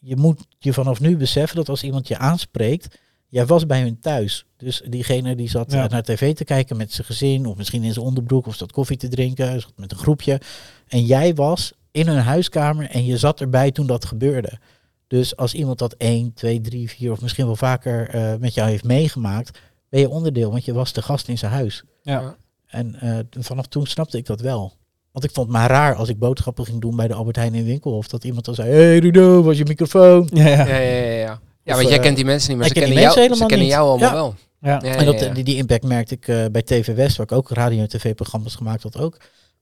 [0.00, 3.98] je moet je vanaf nu beseffen dat als iemand je aanspreekt, jij was bij hun
[3.98, 4.44] thuis.
[4.56, 5.88] Dus diegene die zat Ja.
[5.88, 8.96] naar tv te kijken met zijn gezin, of misschien in zijn onderbroek, of zat koffie
[8.96, 10.40] te drinken, zat met een groepje.
[10.88, 14.58] En jij was in hun huiskamer en je zat erbij toen dat gebeurde.
[15.06, 18.68] Dus als iemand dat 1, 2, 3, 4 of misschien wel vaker eh, met jou
[18.68, 21.82] heeft meegemaakt, ben je onderdeel, want je was de gast in zijn huis.
[22.02, 22.36] Ja.
[22.66, 24.72] En eh, vanaf toen snapte ik dat wel.
[25.12, 27.54] Want ik vond het maar raar als ik boodschappen ging doen bij de Albert Heijn
[27.54, 28.08] in Winkelhof.
[28.08, 30.28] Dat iemand dan zei, hey Rudo, was je microfoon?
[30.32, 30.66] Ja, ja.
[30.66, 31.32] Ja, ja, ja.
[31.64, 33.38] Of, want jij eh, kent die mensen niet, maar ik ze ken kennen, jou, ze
[33.38, 33.68] kennen niet.
[33.68, 34.14] jou allemaal Ja.
[34.14, 34.34] wel.
[34.60, 35.34] Ja, en dat.
[35.34, 38.54] Die, die impact merkte ik eh, bij TV West, waar ik ook radio- en tv-programma's
[38.54, 39.16] gemaakt had ook.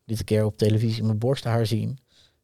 [0.07, 1.99] Dit keer op televisie mijn borsthaar zien.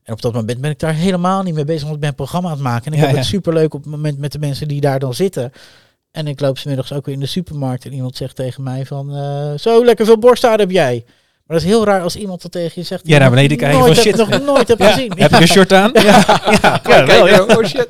[0.09, 2.14] En op dat moment ben ik daar helemaal niet mee bezig, want ik ben een
[2.14, 2.87] programma aan het maken.
[2.87, 3.21] En ik Ja, heb ja.
[3.21, 5.53] het superleuk op het moment met de mensen die daar dan zitten.
[6.11, 8.87] En ik loop 's middags ook weer in de supermarkt en iemand zegt tegen mij
[8.87, 11.05] van, eh, zo lekker veel borsthaar heb jij.
[11.47, 13.07] Maar dat is heel raar als iemand dat tegen je zegt.
[13.07, 14.16] Ja, naar beneden kijken nooit heb- shit.
[14.16, 14.90] nog nooit heb Ja.
[14.90, 15.12] gezien.
[15.16, 15.90] Heb ik een shirt aan?
[15.92, 17.42] Ja, ja, wel, ja.
[17.42, 17.88] oh shit.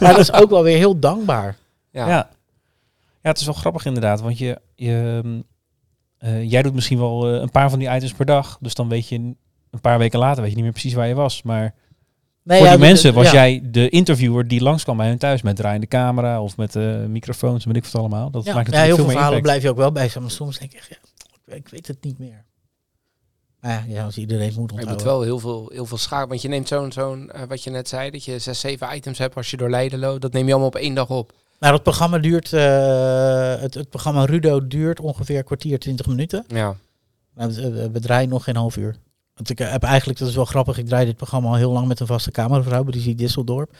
[0.00, 1.56] Maar dat is ook wel weer heel dankbaar.
[1.90, 2.08] Ja.
[2.08, 2.28] Ja.
[3.22, 5.42] ja, het is wel grappig inderdaad, want je, je, mm,
[6.18, 8.88] eh, jij doet misschien wel eh, een paar van die items per dag, dus dan
[8.88, 9.34] weet je
[9.70, 11.42] een paar weken later weet je niet meer precies waar je was.
[11.42, 11.74] Maar
[12.42, 13.32] Nee, voor ja, die dat- mensen was ja.
[13.32, 17.64] jij de interviewer die langskwam bij hun thuis met draaiende camera of met eh, microfoons,
[17.64, 18.30] weet ik wat allemaal.
[18.30, 19.42] Dat Ja, maakt ja, heel veel verhalen impact.
[19.42, 20.10] blijf je ook wel bij.
[20.20, 20.96] Maar soms denk ik, echt, ja,
[21.54, 22.44] ik, ik weet het niet meer.
[23.60, 24.94] Maar ja, ja, als iedereen moet Maar je onthouden.
[24.94, 26.28] moet wel heel veel, heel veel schakelen.
[26.28, 29.18] Want je neemt zo'n, zo'n eh, wat je net zei, dat je zes, zeven items
[29.18, 30.20] hebt als je door Leiden loopt.
[30.20, 31.32] Dat neem je allemaal op één dag op.
[31.60, 36.44] Nou, het programma duurt, eh, het, het programma Rudo duurt ongeveer een kwartier, twintig minuten.
[36.48, 36.74] Ja.
[37.34, 38.96] Nou, we, we- we draaien nog geen half uur.
[39.38, 41.72] Want ik eh, heb eigenlijk, dat is wel grappig, ik draai dit programma al heel
[41.72, 43.76] lang met een vaste cameravrouw, Brigitte Disseldorp.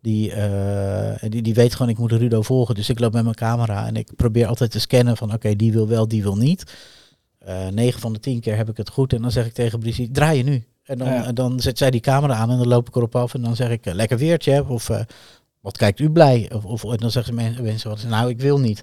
[0.00, 2.74] Die, eh, die, die weet gewoon, ik moet Rudo volgen.
[2.74, 5.72] Dus ik loop met mijn camera en ik probeer altijd te scannen van, oké, die
[5.72, 6.72] wil wel, die wil niet.
[7.38, 9.12] Eh 9 van de 10 keer heb ik het goed.
[9.12, 10.64] En dan zeg ik tegen Brigitte, draai je nu.
[10.84, 11.32] En dan, Ja.
[11.32, 13.34] dan zet zij die camera aan en dan loop ik erop af.
[13.34, 14.64] En dan zeg ik, lekker weertje.
[14.68, 14.90] Of
[15.60, 16.50] wat kijkt u blij?
[16.54, 18.80] Of, of en dan zeggen ze men- mensen, wat, nou, ik wil niet.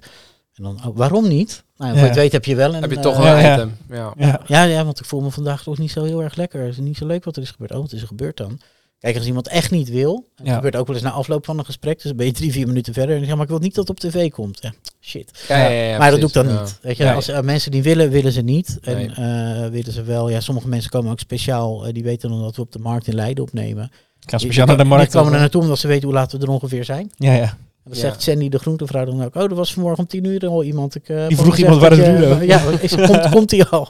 [0.54, 1.64] En dan, oh, waarom niet?
[1.76, 2.02] Nou, voor Ja.
[2.04, 2.80] je het weet heb je wel een...
[2.80, 3.54] Heb je eh, toch ja, een ja.
[3.54, 3.76] item.
[3.90, 4.12] Ja.
[4.16, 4.40] Ja.
[4.46, 6.60] ja, ja, want ik voel me vandaag toch niet zo heel erg lekker.
[6.60, 7.70] Het is niet zo leuk wat er is gebeurd.
[7.72, 8.58] Oh, wat is er gebeurd dan?
[8.98, 11.58] Kijk, als iemand echt niet wil, en dat gebeurt ook wel eens na afloop van
[11.58, 13.50] een gesprek, dus dan ben je drie, vier minuten verder en dan zeg maar ik
[13.50, 14.58] wil niet dat het op tv komt.
[14.62, 15.44] Ja, shit.
[15.48, 16.60] Ja, ja, ja, ja, maar dat doe ik dan Ja.
[16.60, 16.78] niet.
[16.82, 18.78] Weet je, als eh, mensen die willen, willen ze niet.
[18.82, 19.08] En Nee.
[19.10, 20.28] eh, willen ze wel.
[20.28, 23.14] Ja, sommige mensen komen ook speciaal, die weten dan dat we op de markt in
[23.14, 23.90] Leiden opnemen.
[24.20, 25.12] Ik ga speciaal naar de Die markt.
[25.12, 27.10] komen er naartoe omdat ze weten hoe laat we er ongeveer zijn.
[27.16, 27.56] Ja, ja.
[27.84, 28.08] En dan Ja.
[28.08, 30.94] zegt Sandy, de groentevrouw, dan ook, oh, er was vanmorgen om tien uur al iemand.
[30.94, 32.42] Ik, eh, Die vroeg iemand, waar is Rudo?
[32.44, 33.88] Ja, is, komt, komt hij al?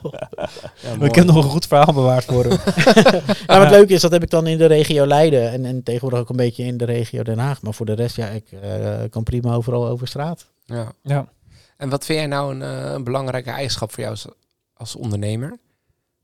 [0.83, 2.59] Ja, Ik heb nog een goed verhaal bewaard voor hem.
[3.47, 6.19] Ja, wat leuk is, dat heb ik dan in de regio Leiden en, en tegenwoordig
[6.21, 7.63] ook een beetje in de regio Den Haag.
[7.63, 10.47] Maar voor de rest, ja, ik eh, kan prima overal over straat.
[10.65, 10.93] Ja.
[11.03, 11.29] Ja.
[11.77, 14.27] En wat vind jij nou een, eh, een belangrijke eigenschap voor jou als,
[14.75, 15.57] als ondernemer?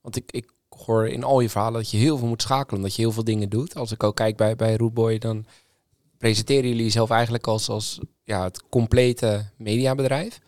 [0.01, 0.51] Want ik, ik
[0.85, 3.25] hoor in al je verhalen dat je heel veel moet schakelen, dat je heel veel
[3.25, 3.75] dingen doet.
[3.75, 5.47] Als ik ook kijk bij, bij Rootboy, dan
[6.21, 10.41] presenteren jullie jezelf eigenlijk als, als ja, het complete mediabedrijf.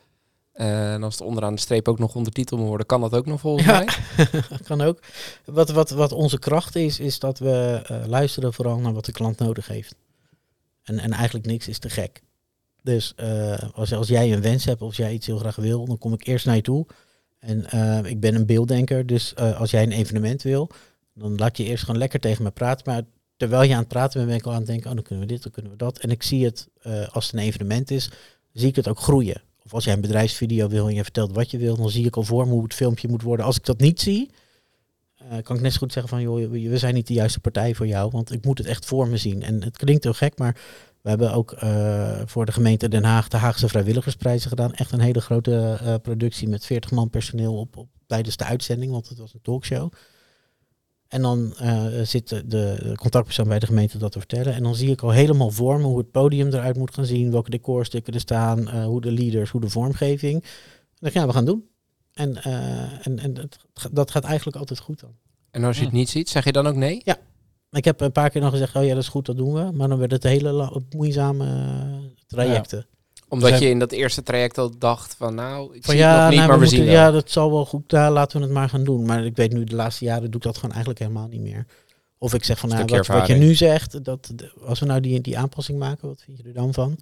[0.52, 3.26] Eh, en als het onderaan de streep ook nog ondertiteld moet worden, kan dat ook
[3.26, 3.78] nog volgens Ja.
[3.78, 3.88] mij.
[4.66, 4.98] kan ook.
[5.44, 9.12] Wat, wat, wat onze kracht is, is dat we eh, luisteren vooral naar wat de
[9.12, 9.94] klant nodig heeft.
[10.82, 12.22] En, en eigenlijk niks is te gek.
[12.82, 15.98] Dus eh, als, als jij een wens hebt of jij iets heel graag wil, dan
[15.98, 16.87] kom ik eerst naar je toe.
[17.38, 17.64] En
[18.04, 20.70] ik ben een beelddenker, dus als jij een evenement wil,
[21.14, 22.92] dan laat je eerst gewoon lekker tegen me praten.
[22.92, 23.02] Maar
[23.42, 25.26] terwijl je aan het praten bent, ben ik al aan het denken, oh dan kunnen
[25.26, 25.98] we dit, dan kunnen we dat.
[25.98, 28.11] En ik zie het, eh, als het een evenement is,
[28.52, 29.42] zie ik het ook groeien.
[29.64, 32.16] Of als jij een bedrijfsvideo wil en je vertelt wat je wil, dan zie ik
[32.16, 33.46] al voor me hoe het filmpje moet worden.
[33.46, 34.31] Als ik dat niet zie,
[35.14, 37.74] eh, kan ik net zo goed zeggen van, joh, we zijn niet de juiste partij
[37.74, 39.42] voor jou, want ik moet het echt voor me zien.
[39.42, 40.57] En het klinkt heel gek, maar
[41.00, 44.74] we hebben ook eh, voor de gemeente Den Haag de Haagse Vrijwilligersprijzen gedaan.
[44.74, 49.09] Echt een hele grote productie met 40 man personeel op, op, tijdens de uitzending, want
[49.09, 49.92] het was een talkshow.
[51.12, 54.55] En dan eh, zit de, de contactpersoon bij de gemeente dat te vertellen.
[54.55, 57.31] En dan zie ik al helemaal voor me hoe het podium eruit moet gaan zien,
[57.31, 60.35] welke decorstukken er staan, eh, hoe de leaders, hoe de vormgeving.
[60.35, 61.68] En dan denk ik, ja, we gaan doen.
[62.12, 63.59] En, eh, en, en dat,
[63.92, 65.14] dat gaat eigenlijk altijd goed dan.
[65.51, 67.03] En als je het niet ziet, zeg je dan ook nee?
[67.70, 69.72] Ik heb een paar keer dan gezegd, oh ja, dat is goed, dat doen we.
[69.72, 71.46] Maar dan werd het hele moeizame
[72.27, 72.87] trajecten.
[73.33, 76.29] Omdat je in dat eerste traject al dacht van nou, ik Van zie het nog
[76.29, 78.45] niet, nou, maar we, we zien moeten, ja, dat zal wel goed, ja, laten we
[78.45, 79.07] het maar gaan doen.
[79.07, 81.66] Maar ik weet nu, de laatste jaren doe ik dat gewoon eigenlijk helemaal niet meer.
[82.18, 84.33] Of ik zeg van, nou, wat, wat je nu zegt, dat,
[84.64, 86.99] als we nou die, die aanpassing maken, wat vind je er dan van?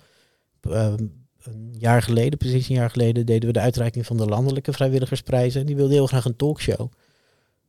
[0.61, 1.05] Ehm,
[1.43, 5.61] een jaar geleden, precies een jaar geleden, deden we de uitreiking van de landelijke vrijwilligersprijzen.
[5.61, 6.91] En die wilde heel graag een talkshow.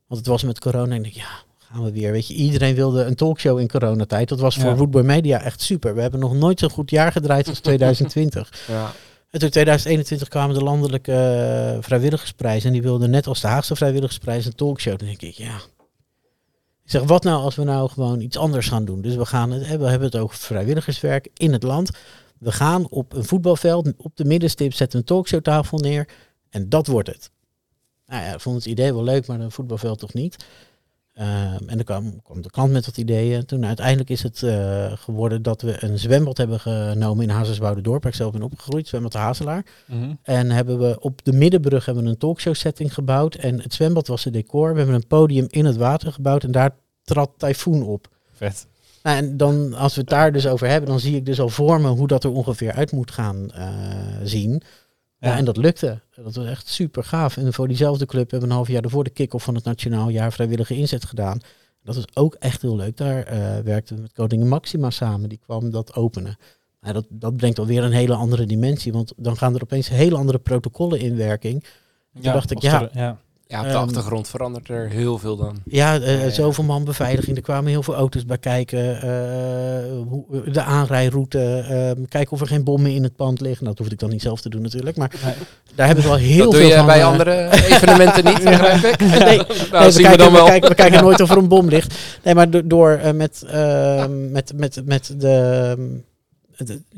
[0.06, 2.12] Want het was met corona en ik ja, gaan we weer.
[2.12, 4.28] Weet je, iedereen wilde een talkshow in coronatijd.
[4.28, 4.76] Dat was voor Ja.
[4.76, 5.94] Rootboy Media echt super.
[5.94, 8.64] We hebben nog nooit zo'n goed jaar gedraaid als 2020.
[8.68, 8.92] Ja.
[9.30, 12.66] En toen 2021 kwamen de landelijke eh, vrijwilligersprijzen.
[12.66, 14.98] En die wilden net als de Haagse vrijwilligersprijs een talkshow.
[14.98, 15.56] Dan denk ik, ja.
[16.84, 19.00] Ik zeg, wat nou als we nou gewoon iets anders gaan doen?
[19.00, 21.90] Dus we gaan het, we hebben het over vrijwilligerswerk in het land.
[22.38, 26.08] We gaan op een voetbalveld, op de middenstip, zetten een talkshowtafel neer.
[26.50, 27.30] En dat wordt het.
[28.06, 30.44] Nou ja, ik vond het idee wel leuk, maar een voetbalveld toch niet.
[31.14, 33.46] Ehm, en dan kwam, kwam de klant met wat ideeën.
[33.46, 38.02] Toen uiteindelijk is het eh, geworden dat we een zwembad hebben genomen in Hazerswoude-dorp.
[38.02, 39.64] Waar ik zelf ben opgegroeid, zwembad de Hazelaar.
[39.86, 40.14] Mhm.
[40.22, 43.34] En hebben we op de middenbrug hebben we een talkshow setting gebouwd.
[43.34, 44.72] En het zwembad was het decor.
[44.72, 48.08] We hebben een podium in het water gebouwd en daar trad Typhoon op.
[48.32, 48.66] Vet.
[49.02, 51.48] Nou, en dan, als we het daar dus over hebben, dan zie ik dus al
[51.48, 53.68] voor me hoe dat er ongeveer uit moet gaan eh,
[54.22, 54.62] zien.
[55.30, 55.36] Ja.
[55.36, 56.00] En dat lukte.
[56.14, 57.36] Dat was echt super gaaf.
[57.36, 60.08] En voor diezelfde club hebben we een half jaar ervoor de kick-off van het Nationaal
[60.08, 61.40] Jaar Vrijwillige Inzet gedaan.
[61.84, 62.96] Dat was ook echt heel leuk.
[62.96, 65.28] Daar eh werkten we met Koningin Maxima samen.
[65.28, 66.36] Die kwam dat openen.
[66.80, 68.92] Nou, dat, dat brengt alweer een hele andere dimensie.
[68.92, 71.64] Want dan gaan er opeens hele andere protocollen in werking.
[72.20, 72.82] Ja, dacht ik, ja.
[72.82, 73.18] er- ja.
[73.52, 75.56] Ja, op de Ehm, achtergrond verandert er heel veel dan.
[75.64, 76.30] Ja, eh, ja.
[76.30, 77.36] zoveel man beveiliging.
[77.36, 79.02] Er kwamen heel veel auto's bij kijken.
[79.02, 79.08] eh,
[80.08, 81.38] hoe, de aanrijroute.
[81.68, 83.66] eh, kijken of er geen bommen in het pand liggen.
[83.66, 84.96] Dat hoefde ik dan niet zelf te doen natuurlijk.
[84.96, 85.34] Maar Nee.
[85.74, 86.86] daar hebben we wel heel dat veel doe je van.
[86.86, 89.00] bij eh, andere evenementen niet, begrijp ik?
[89.00, 89.36] Nee,
[89.70, 91.68] nou, Nee, zien we, we kijken, we, kijken, we kijken nooit of er een bom
[91.68, 91.94] ligt.
[92.22, 95.28] Nee, maar do- door eh, met, eh, met, met, met de,
[95.76, 95.82] ehm,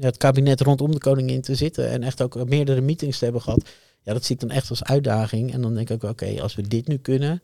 [0.00, 3.68] het, kabinet rondom de koningin te zitten en echt ook meerdere meetings te hebben gehad.
[4.03, 5.53] Ja, dat zie ik dan echt als uitdaging.
[5.53, 7.42] En dan denk ik ook, oké, als we dit nu kunnen.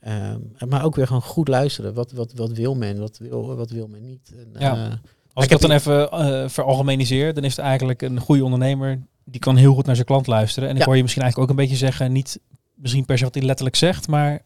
[0.00, 1.94] ehm, maar ook weer gewoon goed luisteren.
[1.94, 4.32] Wat, wat, wat wil men, wat wil, wat wil men niet.
[4.36, 4.86] En, Ja.
[4.86, 4.92] eh,
[5.32, 9.40] Als ik dat dan even eh veralgemeniseer, dan is het eigenlijk een goede ondernemer die
[9.40, 10.68] kan heel goed naar zijn klant luisteren.
[10.68, 10.86] En ik Ja.
[10.86, 12.40] hoor je misschien eigenlijk ook een beetje zeggen, niet
[12.74, 14.42] misschien per se wat hij letterlijk zegt, maar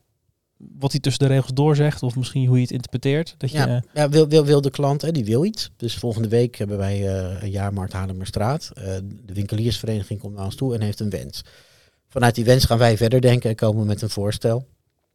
[0.78, 3.34] wat hij tussen de regels doorzegt, of misschien hoe je het interpreteert.
[3.38, 5.70] Dat je, Ja, ja wil, wil, wil de klant, hè, die wil iets.
[5.76, 8.70] Dus volgende week hebben wij eh, een jaarmarkt Haarlemmerstraat.
[8.74, 8.84] Eh
[9.24, 11.44] de winkeliersvereniging komt naar ons toe en heeft een wens.
[12.08, 14.66] Vanuit die wens gaan wij verder denken en komen met een voorstel.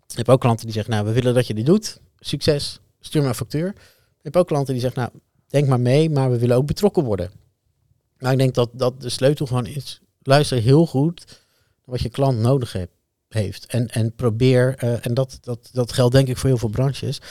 [0.08, 2.00] Je hebt ook klanten die zeggen, nou, we willen dat je dit doet.
[2.20, 3.74] Succes, stuur maar een factuur.
[4.08, 5.14] Je hebt ook klanten die zeggen, nou,
[5.48, 7.32] denk maar mee, maar we willen ook betrokken worden.
[8.18, 11.44] Nou, ik denk dat, dat de sleutel gewoon is, luister heel goed
[11.84, 12.92] wat je klant nodig hebt,
[13.30, 13.66] heeft.
[13.66, 17.22] En, en probeer, eh, en dat, dat, dat geldt denk ik voor heel veel branches,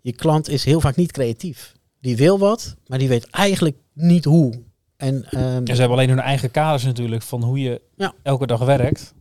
[0.00, 1.72] je klant is heel vaak niet creatief.
[2.00, 4.62] Die wil wat, maar die weet eigenlijk niet hoe.
[4.96, 8.14] En, ehm, En ze hebben alleen hun eigen kaders natuurlijk van hoe je Ja.
[8.22, 9.14] elke dag werkt.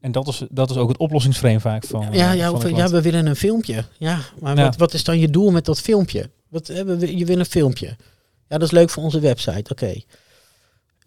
[0.00, 2.08] En dat is, dat is ook het oplossingsframe vaak van.
[2.12, 3.84] ja, eh, ja, van de ja, we willen een filmpje.
[3.98, 4.64] Ja, maar Ja.
[4.64, 6.30] Wat, wat is dan je doel met dat filmpje?
[6.48, 7.86] Wat, eh, we- je wil een filmpje.
[8.48, 9.70] Ja, dat is leuk voor onze website.
[9.70, 9.94] Oké.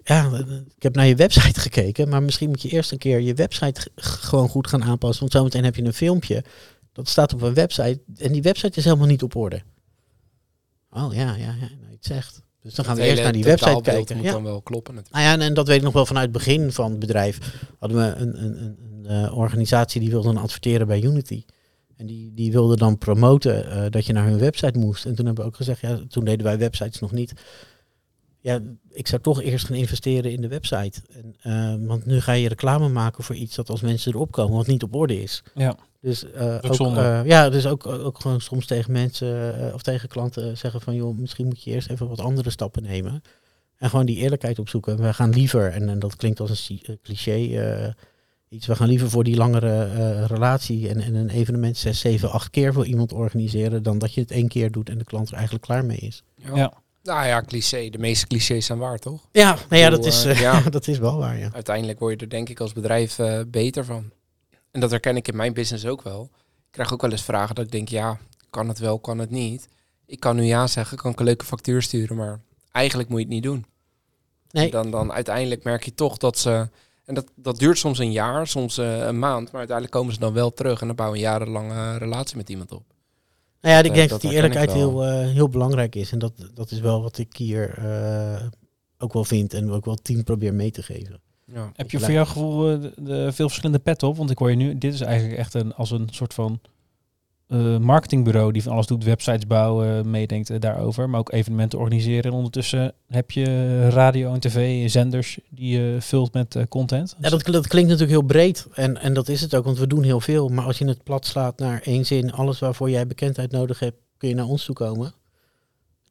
[0.08, 0.40] Ja, eh,
[0.76, 3.90] ik heb naar je website gekeken, maar misschien moet je eerst een keer je website
[3.96, 5.20] gewoon goed gaan aanpassen.
[5.20, 6.44] Want zometeen heb je een filmpje.
[6.94, 9.62] Dat staat op een website en die website is helemaal niet op orde.
[10.90, 12.42] Oh ja, ja, ja, nou, zegt.
[12.62, 14.16] Dus dan gaan we eerst naar die website kijken.
[14.16, 14.32] moet Ja.
[14.32, 15.26] dan wel kloppen natuurlijk.
[15.26, 17.66] Nou ja, en, dat weet ik nog wel vanuit het begin van het bedrijf.
[17.80, 21.44] Hadden we een, een, een, een eh, organisatie die wilde dan adverteren bij Unity.
[21.98, 25.06] En die, die wilde dan promoten eh, dat je naar hun website moest.
[25.06, 27.34] En toen hebben we ook gezegd, ja, toen deden wij websites nog niet.
[28.48, 31.02] Ja, ik zou toch eerst gaan investeren in de website.
[31.12, 34.58] En, eh, want nu ga je reclame maken voor iets dat als mensen erop komen,
[34.58, 35.44] wat niet op orde is.
[35.56, 35.78] Ja.
[36.02, 40.58] Dus eh, ook eh, ja, dus ook, ook gewoon soms tegen mensen of tegen klanten
[40.58, 43.22] zeggen van joh, misschien moet je eerst even wat andere stappen nemen.
[43.78, 45.02] En gewoon die eerlijkheid opzoeken.
[45.02, 47.94] We gaan liever, en, en dat klinkt als een cliché, eh,
[48.50, 52.32] iets, we gaan liever voor die langere eh, relatie en, en een evenement zes, zeven,
[52.32, 55.28] acht keer voor iemand organiseren, dan dat je het één keer doet en de klant
[55.28, 56.24] er eigenlijk klaar mee is.
[56.36, 56.56] Ja.
[56.56, 56.74] Ja.
[57.08, 57.90] Nou ja, cliché.
[57.90, 59.28] De meeste clichés zijn waar, toch?
[59.32, 60.62] Ja, nou ja, dat is, eh, eh, ja.
[60.70, 61.50] dat is wel waar, ja.
[61.54, 64.12] Uiteindelijk word je er denk ik als bedrijf eh, beter van.
[64.72, 66.30] En dat herken ik in mijn business ook wel.
[66.42, 68.18] Ik krijg ook wel eens vragen dat ik denk, ja,
[68.50, 69.68] kan het wel, kan het niet.
[70.06, 72.40] Ik kan nu ja zeggen, kan ik een leuke factuur sturen, maar
[72.72, 73.66] eigenlijk moet je het niet doen.
[74.52, 74.72] Nee.
[74.72, 76.70] Dan, dan uiteindelijk merk je toch dat ze...
[77.06, 80.34] En dat, dat duurt soms een jaar, soms een maand, maar uiteindelijk komen ze dan
[80.34, 82.84] wel terug en dan bouwen een jarenlange relatie met iemand op.
[83.62, 86.12] Nou ja, ik Eh, denk dat dat die eerlijkheid heel, eh, heel belangrijk is.
[86.12, 88.46] En dat, dat is wel wat ik hier eh,
[88.98, 91.22] ook wel vind en ook wel het team probeer mee te geven.
[91.54, 91.72] Ja.
[91.74, 94.18] Heb je voor jouw gevoel eh, de, de veel verschillende petten op?
[94.18, 96.60] Want ik hoor je nu, dit is eigenlijk echt een, als een soort van
[97.48, 102.24] eh, marketingbureau die van alles doet, websites bouwen, meedenkt eh, daarover, maar ook evenementen organiseren.
[102.24, 107.16] En ondertussen heb je radio en tv, zenders die je vult met eh, content.
[107.20, 109.88] Ja, dat, dat klinkt natuurlijk heel breed en, en dat is het ook, want we
[109.88, 110.48] doen heel veel.
[110.50, 113.98] Maar als je het plat slaat naar één zin, alles waarvoor jij bekendheid nodig hebt,
[114.18, 115.14] kun je naar ons toe komen.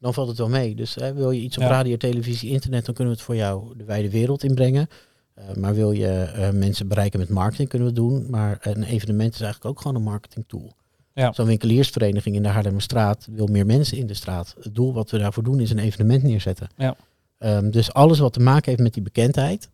[0.00, 0.74] Dan valt het wel mee.
[0.74, 1.68] Dus hè, wil je iets op Ja.
[1.68, 4.88] radio, televisie, internet, dan kunnen we het voor jou de wijde wereld inbrengen.
[5.34, 8.26] Eh, maar wil je mensen bereiken met marketing, kunnen we doen.
[8.30, 10.74] Maar een evenement is eigenlijk ook gewoon een marketing tool.
[11.22, 11.32] Ja.
[11.32, 14.54] Zo'n winkeliersvereniging in de Haarlemmerstraat wil meer mensen in de straat.
[14.60, 16.68] Het doel wat we daarvoor doen is een evenement neerzetten.
[16.76, 16.96] Ja.
[17.38, 19.70] Ehm, dus alles wat te maken heeft met die bekendheid,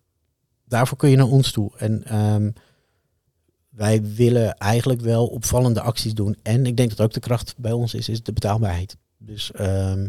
[0.64, 1.70] daarvoor kun je naar ons toe.
[1.76, 2.50] En ehm,
[3.68, 6.36] wij willen eigenlijk wel opvallende acties doen.
[6.42, 8.96] En ik denk dat ook de kracht bij ons is, is de betaalbaarheid.
[9.18, 10.08] Dus ehm,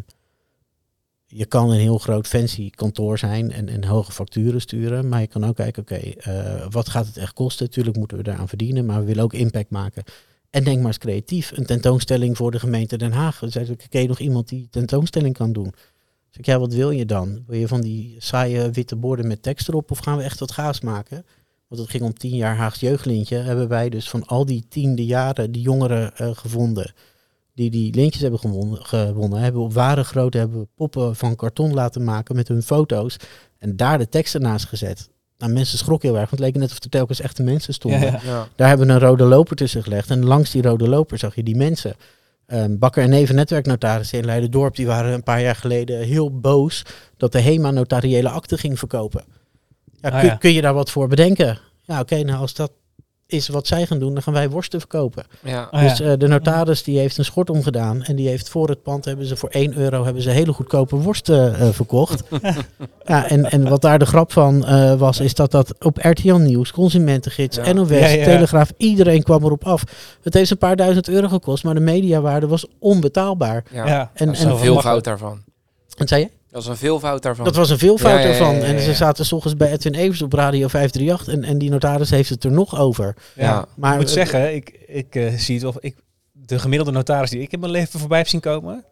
[1.25, 5.09] je kan een heel groot fancy kantoor zijn en, en hoge facturen sturen.
[5.09, 7.69] Maar je kan ook kijken, oké, eh, wat gaat het echt kosten?
[7.69, 10.03] Tuurlijk moeten we daaraan verdienen, maar we willen ook impact maken.
[10.53, 11.51] En denk maar eens creatief.
[11.55, 13.39] Een tentoonstelling voor de gemeente Den Haag.
[13.39, 15.73] Dan zei ik, je nog iemand die tentoonstelling kan doen?
[16.29, 17.43] Zeg ik, ja, wat wil je dan?
[17.47, 20.51] Wil je van die saaie witte borden met tekst erop of gaan we echt wat
[20.51, 21.25] gaas maken?
[21.67, 23.35] Want het ging om tien jaar Haags jeugdlintje.
[23.35, 26.93] Hebben wij dus van al die tiende jaren die jongeren eh, gevonden.
[27.53, 29.39] Die die lintjes hebben gewonnen, gewonnen.
[29.39, 33.17] Hebben op ware grootte hebben we poppen van karton laten maken met hun foto's.
[33.57, 35.09] En daar de teksten naast gezet.
[35.43, 37.99] Nou, mensen schrokken heel erg, want het leek net of er telkens echte mensen stonden.
[37.99, 38.19] Ja, ja.
[38.23, 38.47] Ja.
[38.55, 40.09] Daar hebben we een rode loper tussen gelegd.
[40.09, 41.95] En langs die rode loper zag je die mensen.
[42.45, 44.75] Ehm, Bakker en Neven netwerknotarissen in Leiden-Dorp...
[44.75, 46.83] die waren een paar jaar geleden heel boos...
[47.17, 49.23] dat de HEMA notariële akte ging verkopen.
[50.01, 50.35] Ja, Ah, kun, ja.
[50.35, 51.59] kun je daar wat voor bedenken?
[51.81, 52.71] Ja, oké, nou als dat
[53.33, 54.13] is wat zij gaan doen...
[54.13, 55.23] dan gaan wij worsten verkopen.
[55.43, 55.67] Ja.
[55.71, 58.03] Ah, dus eh, de notaris die heeft een schort omgedaan...
[58.03, 60.03] en die heeft voor het pand hebben ze voor 1 euro...
[60.03, 62.23] hebben ze hele goedkope worsten eh, verkocht.
[63.05, 65.19] ja, en, en wat daar de grap van eh, was...
[65.19, 67.73] is dat dat op RTL Nieuws, Consumentengids, Ja.
[67.73, 68.23] NOS, Ja, ja.
[68.23, 68.71] Telegraaf...
[68.77, 69.83] iedereen kwam erop af.
[70.21, 71.63] Het heeft een paar duizend euro gekost...
[71.63, 73.63] maar de mediawaarde was onbetaalbaar.
[73.71, 73.87] Ja.
[73.87, 74.11] Ja.
[74.13, 75.43] En, en een veelvoud daarvan.
[75.97, 76.29] wat zei je?
[76.53, 77.45] Dat is een veelvoud daarvan.
[77.45, 78.55] Dat was een veelvoud Ja, ja, ja, ervan.
[78.55, 81.33] ja, ja, En ze zaten s ochtends bij Edwin Evers op Radio 538...
[81.33, 83.15] en, en die notaris heeft het er nog over.
[83.35, 83.65] Ja.
[83.75, 85.95] Maar ik moet zeggen, ik, ik eh, zie het of ik
[86.31, 88.83] de gemiddelde notaris die ik in mijn leven voorbij heb zien komen,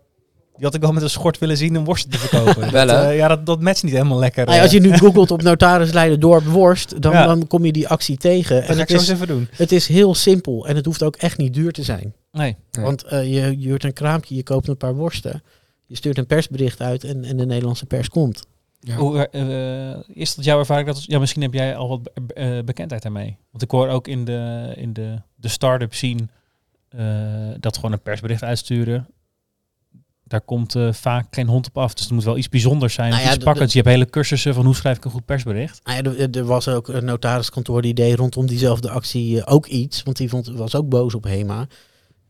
[0.56, 2.72] die had ik wel met een schort willen zien om worsten te verkopen.
[2.72, 3.10] Wel, Dat, hè?
[3.10, 4.46] eh, ja, dat, dat matcht niet helemaal lekker.
[4.46, 4.82] nou ja, als eh.
[4.82, 7.02] je nu googelt op notaris Leiden dorp worst...
[7.02, 7.26] Dan, Ja.
[7.26, 8.56] dan kom je die actie tegen.
[8.56, 9.48] dat En ga ik het zo is eens even doen.
[9.52, 12.14] Het is heel simpel en het hoeft ook echt niet duur te zijn.
[12.32, 12.56] Nee.
[12.72, 12.86] Nee.
[12.86, 15.44] Want eh, je, je huurt een kraampje, je koopt een paar worsten.
[15.92, 18.44] Je stuurt een persbericht uit en, en de Nederlandse pers komt.
[18.80, 18.96] Ja.
[18.96, 20.88] Hoe, eh, is dat jouw ervaring?
[20.88, 23.38] Dat, ja, misschien heb jij al wat be- eh, bekendheid daarmee.
[23.52, 26.28] Want ik hoor ook in de, in de, de start-up scene
[26.90, 27.06] eh,
[27.60, 29.08] dat gewoon een persbericht uitsturen.
[30.24, 31.94] Daar komt eh, vaak geen hond op af.
[31.94, 33.10] Dus het moet wel iets bijzonders zijn.
[33.12, 33.74] Nou ja, iets pakkends.
[33.74, 35.82] Je hebt hele cursussen van hoe schrijf ik een goed persbericht.
[35.84, 39.66] Nou ja, er, er was ook een notariskantoor die deed rondom diezelfde actie eh, ook
[39.66, 40.04] iets.
[40.04, 41.68] Want die vond, was ook boos op HEMA.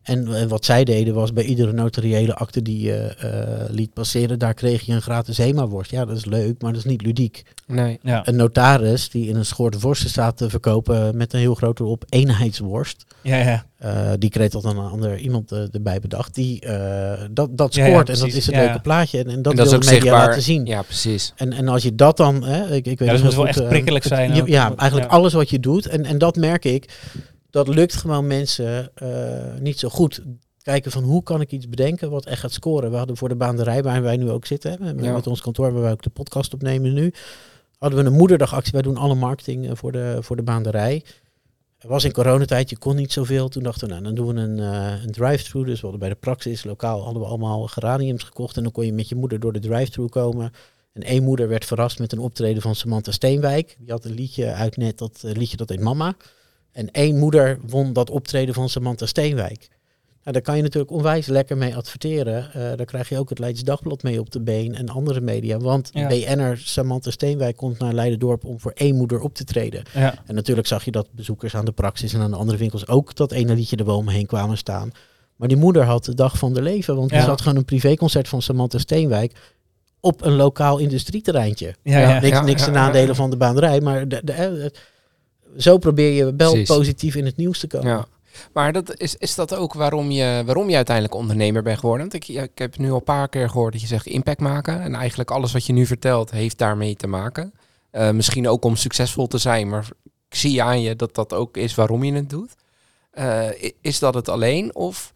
[0.03, 4.39] En eh, wat zij deden was bij iedere notariële akte die je eh, liet passeren,
[4.39, 5.91] daar kreeg je een gratis HEMA-worst.
[5.91, 7.43] Ja, dat is leuk, maar dat is niet ludiek.
[7.67, 7.99] Nee.
[8.01, 11.83] Ja, Een notaris die in een schort worsten staat te verkopen met een heel grote
[11.83, 13.05] op eenheidsworst.
[13.21, 13.65] ja, ja.
[13.77, 16.35] Eh, die kreeg dat dan een ander iemand erbij bedacht.
[16.35, 19.17] Die, eh, dat, dat scoort ja, en dat is het Ja, leuke plaatje.
[19.17, 20.27] En, en dat, En dat wil ook de media zichtbaar.
[20.27, 20.65] laten zien.
[20.65, 21.33] Ja, precies.
[21.35, 22.43] En, en als je dat dan...
[22.43, 25.17] Hè, ik, ik weet het moet wel goed, echt prikkelijk zijn Ja, eigenlijk Ja.
[25.17, 25.85] alles wat je doet.
[25.85, 26.99] En, en dat merk ik.
[27.51, 30.21] Dat lukt gewoon mensen eh, niet zo goed.
[30.61, 32.91] Kijken van hoe kan ik iets bedenken wat echt gaat scoren.
[32.91, 34.71] We hadden voor de baanderij waar wij nu ook zitten.
[34.71, 35.13] Hè, met, Ja.
[35.13, 37.13] met ons kantoor waar wij ook de podcast opnemen nu.
[37.77, 38.71] Hadden we een moederdagactie.
[38.71, 41.03] Wij doen alle marketing eh, voor de, voor de baanderij.
[41.77, 43.49] Het was in coronatijd, je kon niet zoveel.
[43.49, 45.63] Toen dachten we, nou, dan doen we een, eh, een drive-thru.
[45.63, 48.57] Dus we hadden bij de Praxis lokaal hadden we allemaal geraniums gekocht.
[48.57, 50.51] En dan kon je met je moeder door de drive-thru komen.
[50.93, 53.75] En één moeder werd verrast met een optreden van Samantha Steenwijk.
[53.79, 56.15] Die had een liedje uit net, dat liedje dat heet Mama.
[56.71, 59.67] En één moeder won dat optreden van Samantha Steenwijk.
[60.23, 62.53] Nou, daar kan je natuurlijk onwijs lekker mee adverteren.
[62.53, 65.57] Eh, daar krijg je ook het Leids Dagblad mee op de been en andere media.
[65.57, 66.07] Want Ja.
[66.07, 69.84] BN'er Samantha Steenwijk komt naar Leiden-dorp om voor één moeder op te treden.
[69.93, 70.13] Ja.
[70.25, 73.15] En natuurlijk zag je dat bezoekers aan de praxis en aan de andere winkels ook
[73.15, 74.91] dat ene liedje er wel omheen kwamen staan.
[75.36, 77.17] Maar die moeder had de dag van de leven, want Ja.
[77.17, 79.53] er zat gewoon een privéconcert van Samantha Steenwijk
[79.99, 81.75] op een lokaal industrieterreintje.
[81.84, 82.19] Ja, ja.
[82.19, 84.65] niks ja, niks ja, te ja, nadelen van de baanderij, maar de, de, eh,
[85.57, 86.67] zo probeer je wel Precies.
[86.67, 87.87] positief in het nieuws te komen.
[87.87, 88.05] Ja.
[88.53, 92.09] Maar dat is, is dat ook waarom je, waarom je uiteindelijk ondernemer bent geworden?
[92.09, 94.81] Want ik, ik heb nu al een paar keer gehoord dat je zegt impact maken.
[94.81, 97.53] En eigenlijk alles wat je nu vertelt heeft daarmee te maken.
[97.91, 99.87] Eh, misschien ook om succesvol te zijn, maar
[100.29, 102.55] ik zie aan je dat dat ook is waarom je het doet.
[103.11, 103.47] Eh,
[103.81, 105.13] is dat het alleen of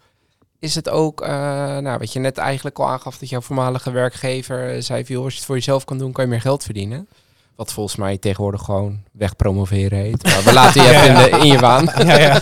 [0.60, 1.30] is het ook, eh,
[1.78, 5.38] nou, wat je net eigenlijk al aangaf, dat jouw voormalige werkgever zei, joh, als je
[5.38, 7.08] het voor jezelf kan doen, kan je meer geld verdienen.
[7.56, 10.24] Wat volgens mij tegenwoordig gewoon wegpromoveren heet.
[10.24, 11.86] Maar we laten je even in, de, in je waan.
[12.06, 12.42] Ja, ja.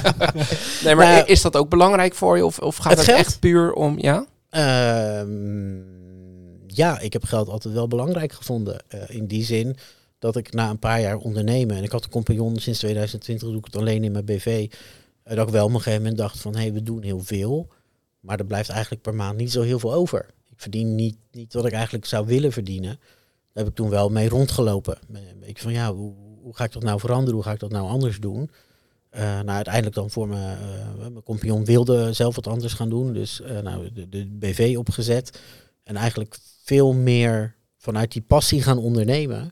[0.83, 2.45] Nee, maar Nou, is dat ook belangrijk voor je?
[2.45, 3.99] Of, of gaat het echt puur om...
[3.99, 4.25] Ja?
[4.49, 5.93] Ehm,
[6.67, 8.83] ja, ik heb geld altijd wel belangrijk gevonden.
[8.87, 9.77] Eh, in die zin
[10.19, 13.57] dat ik na een paar jaar ondernemen, en ik had een compagnon sinds 2020, doe
[13.57, 14.67] ik het alleen in mijn BV,
[15.23, 17.19] eh, dat ik wel op een gegeven moment dacht van, hé, hey, we doen heel
[17.19, 17.67] veel,
[18.19, 20.25] maar er blijft eigenlijk per maand niet zo heel veel over.
[20.49, 22.99] Ik verdien niet, niet wat ik eigenlijk zou willen verdienen.
[23.53, 24.97] Daar heb ik toen wel mee rondgelopen.
[25.39, 27.33] Beetje van, ja, hoe, hoe ga ik dat nou veranderen?
[27.33, 28.49] Hoe ga ik dat nou anders doen?
[29.13, 33.13] Eh, nou, uiteindelijk dan voor mijn, eh, mijn compagnon wilde zelf wat anders gaan doen.
[33.13, 35.39] Dus eh, nou, de, de BV opgezet.
[35.83, 39.51] En eigenlijk veel meer vanuit die passie gaan ondernemen.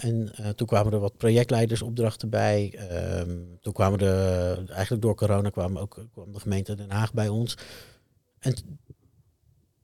[0.00, 2.74] En toen kwamen er wat projectleidersopdrachten bij.
[2.88, 7.28] Ehm, toen kwamen er, eigenlijk door corona kwam ook kwam de gemeente Den Haag bij
[7.28, 7.56] ons.
[8.38, 8.54] En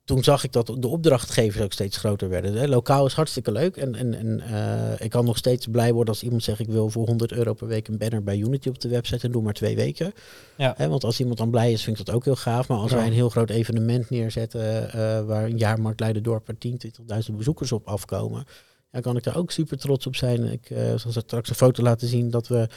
[0.05, 2.53] toen zag ik dat de opdrachtgevers ook steeds groter werden.
[2.53, 3.77] Hè, Lokaal is hartstikke leuk.
[3.77, 6.59] En, en, en eh, ik kan nog steeds blij worden als iemand zegt...
[6.59, 9.25] ik wil voor 100 euro per week een banner bij Unity op de website...
[9.25, 10.13] en doe maar twee weken.
[10.57, 10.73] Ja.
[10.77, 12.67] Hè, want als iemand dan blij is, vind ik dat ook heel gaaf.
[12.67, 12.97] Maar als Ja.
[12.97, 14.91] wij een heel groot evenement neerzetten...
[14.91, 16.81] eh, waar een jaarmarkt Leiden-dorp er 10,
[17.29, 18.45] 20.000 bezoekers op afkomen...
[18.91, 20.51] dan kan ik daar ook super trots op zijn.
[20.51, 22.67] Ik eh, zal straks een foto laten zien dat we...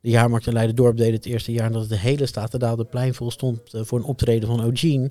[0.00, 1.66] De jaarmarkt in Leiden-dorp deden het eerste jaar...
[1.66, 3.74] en dat het de hele Statendaalderplein vol stond...
[3.74, 5.10] eh, voor een optreden van O'Gene...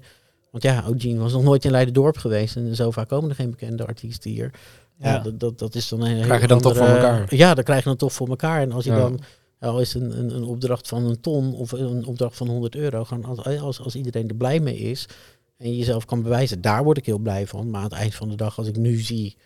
[0.53, 2.55] Want ja, O'Gene was nog nooit in Leiden-dorp geweest.
[2.55, 4.51] En zo vaak komen er geen bekende artiesten hier.
[4.97, 5.19] Ja, Ja.
[5.19, 7.35] dat, dat, dat is dan een Krijg je dan toch voor elkaar?
[7.35, 8.61] Ja, dat krijg je dan toch voor elkaar.
[8.61, 8.97] En als je Ja.
[8.99, 9.19] dan,
[9.59, 13.03] al is een, een, een opdracht van een ton of een opdracht van 100 euro,
[13.03, 15.05] gewoon als, als, als iedereen er blij mee is
[15.57, 17.69] en je jezelf kan bewijzen, daar word ik heel blij van.
[17.69, 19.37] Maar aan het eind van de dag, als ik nu zie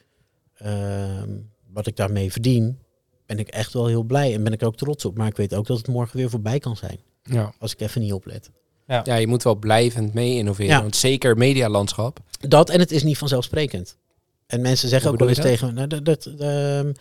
[0.55, 1.29] ehm,
[1.73, 2.79] wat ik daarmee verdien,
[3.25, 5.17] ben ik echt wel heel blij en ben ik ook trots op.
[5.17, 7.53] Maar ik weet ook dat het morgen weer voorbij kan zijn, Ja.
[7.59, 8.51] als ik even niet oplet.
[8.87, 10.75] Ja, je moet wel blijvend mee innoveren.
[10.75, 10.81] Ja.
[10.81, 12.19] Want zeker medialandschap.
[12.39, 13.97] Dat en het is niet vanzelfsprekend.
[14.47, 16.91] En mensen zeggen Hoe ook wel eens tegen me, nou, dat, dat, ehm,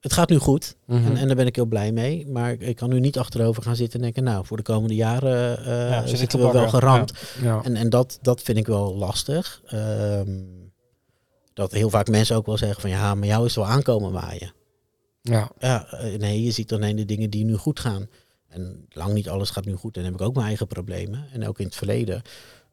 [0.00, 0.76] het gaat nu goed.
[0.84, 1.06] Mhm.
[1.06, 2.26] En, en daar ben ik heel blij mee.
[2.26, 5.58] Maar ik, kan nu niet achterover gaan zitten en denken, nou, voor de komende jaren
[5.58, 7.12] eh, Ja, zit zitten te we wel geramd.
[7.42, 7.60] ja.
[7.64, 9.62] En, en dat, dat vind ik wel lastig.
[9.66, 10.40] Ehm,
[11.52, 14.52] dat heel vaak mensen ook wel zeggen van, ja, maar jou is wel aankomen waaien.
[15.22, 15.50] Ja.
[15.58, 18.08] Ja, eh, nee, je ziet alleen de dingen die nu goed gaan.
[18.48, 19.96] En lang niet alles gaat nu goed.
[19.96, 21.24] En dan heb ik ook mijn eigen problemen.
[21.32, 22.22] En ook in het verleden.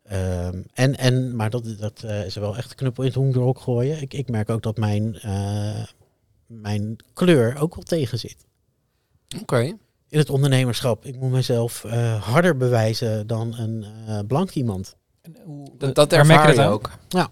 [0.03, 4.01] Ehm, en, en, maar dat, dat eh, is wel echt knuppel in het hoenderhok gooien.
[4.01, 5.85] Ik, ik merk ook dat mijn, eh,
[6.45, 8.45] mijn kleur ook wel tegen zit.
[9.41, 9.77] Oké.
[10.09, 11.05] In het ondernemerschap.
[11.05, 14.95] Ik moet mezelf eh, harder bewijzen dan een eh, blank iemand.
[15.77, 17.31] Dat, dat je ervaar je dat aan?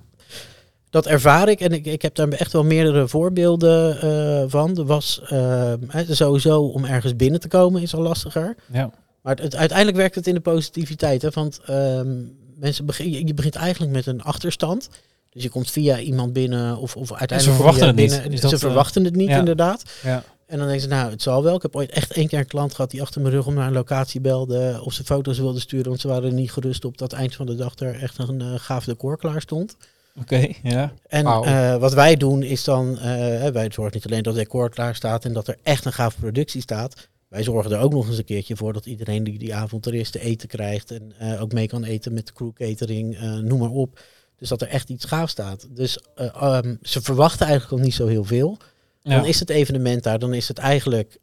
[0.91, 4.77] Dat ervaar ik en ik, ik heb daar echt wel meerdere voorbeelden eh, van.
[4.77, 5.73] Er was eh,
[6.09, 8.55] sowieso om ergens binnen te komen is al lastiger.
[8.71, 8.91] Ja.
[9.21, 11.21] Maar het, het- uiteindelijk werkt het in de positiviteit.
[11.21, 11.29] Hè?
[11.29, 12.17] Want ehm,
[12.55, 14.89] mensen begin, je, begint eigenlijk met een achterstand.
[15.29, 18.09] Dus je komt via iemand binnen of, of uiteindelijk kom verwachten het niet.
[18.09, 18.31] binnen.
[18.31, 19.37] Is Ze dat, eh, verwachten het niet ja.
[19.37, 19.83] inderdaad.
[20.03, 20.23] Ja.
[20.45, 21.55] En dan denken ze, nou, het zal wel.
[21.55, 23.67] Ik heb ooit echt één keer een klant gehad die achter mijn rug om naar
[23.67, 24.81] een locatie belde.
[24.83, 27.45] Of ze foto's wilde sturen, want ze waren er niet gerust op dat eind van
[27.45, 29.75] de dag er echt een gaaf decor klaar stond.
[30.19, 30.93] Oké, ja.
[31.07, 33.03] En eh, wat wij doen is dan, eh,
[33.49, 36.19] wij zorgen niet alleen dat het decor klaar staat en dat er echt een gaaf
[36.19, 37.09] productie staat.
[37.27, 39.93] Wij zorgen er ook nog eens een keertje voor dat iedereen die die avond er
[39.93, 40.91] is te eten krijgt.
[40.91, 43.99] En eh, ook mee kan eten met de crew catering, noem maar op.
[44.37, 45.67] Dus dat er echt iets gaaf staat.
[45.69, 48.57] Dus eh, ehm, ze verwachten eigenlijk nog niet zo heel veel.
[49.01, 49.15] ja.
[49.15, 51.17] Dan is het evenement daar, dan is het eigenlijk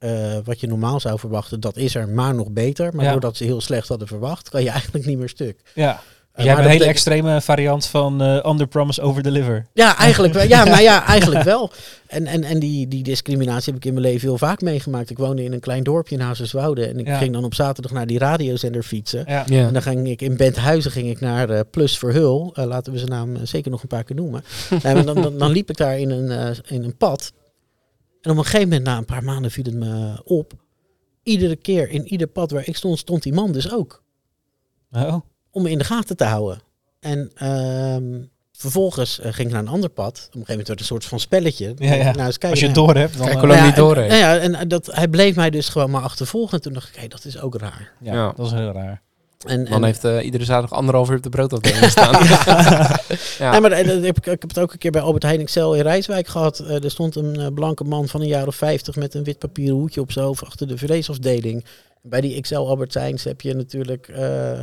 [0.45, 2.95] wat je normaal zou verwachten, dat is er maar nog beter.
[2.95, 3.11] Maar Ja.
[3.13, 5.61] doordat ze heel slecht hadden verwacht, kan je eigenlijk niet meer stuk.
[5.75, 6.01] ja.
[6.39, 9.67] Eh, Jij maar hebt een hele betekent- extreme variant van eh under promise over deliver.
[9.73, 10.47] Ja, eigenlijk wel.
[10.47, 11.71] Ja, nou ja, eigenlijk wel.
[12.07, 15.11] En, en, en die, die discriminatie heb ik in mijn leven heel vaak meegemaakt.
[15.11, 16.87] Ik woonde in een klein dorpje in Hazenswoude.
[16.87, 17.19] En ik Ja.
[17.19, 19.25] ging dan op zaterdag naar die radiozender fietsen.
[19.27, 19.45] Ja.
[19.47, 19.67] Ja.
[19.67, 22.51] En dan ging ik in Benthuizen ging ik naar eh, Plus Verhul.
[22.55, 24.45] Laten we zijn naam zeker nog een paar keer noemen.
[24.83, 27.33] Maar dan, dan, dan liep ik daar in een, eh, in een pad.
[28.21, 30.53] En op een gegeven moment, na een paar maanden, viel het me op.
[31.23, 34.03] Iedere keer in ieder pad waar ik stond, stond die man dus ook.
[34.93, 35.15] Oh.
[35.59, 36.61] Om me in de gaten te houden.
[37.01, 40.07] En ehm, vervolgens eh, ging ik naar een ander pad.
[40.07, 41.75] Op een gegeven moment werd het een soort van spelletje.
[41.79, 42.13] Ja, ja.
[42.13, 42.51] Nou, eens kijken.
[42.51, 43.27] Als je het Nou, door hebt, dan...
[43.27, 45.35] Kijk, eh, hoe lang ja, niet door en, nou ja, en eh, dat, hij bleef
[45.35, 46.57] mij dus gewoon maar achtervolgen.
[46.57, 47.93] En toen dacht ik, hé, dat is ook raar.
[48.01, 48.33] ja, Ja.
[48.37, 49.03] dat is heel raar.
[49.47, 52.25] En, en, heeft eh, iedere zaterdag anderhalf uur op de broodafdeling staan.
[52.25, 53.01] ja.
[53.51, 55.83] Nee, maar dat ik, ik heb het ook een keer bij Albert Heijn Excel in
[55.83, 56.59] Rijswijk gehad.
[56.59, 59.39] Eh, er stond een eh, blanke man van een jaar of 50 met een wit
[59.39, 61.65] papieren hoedje op zijn hoofd achter de vleesafdeling.
[62.03, 64.59] Bij die Excel Albert Heijns heb je natuurlijk eh,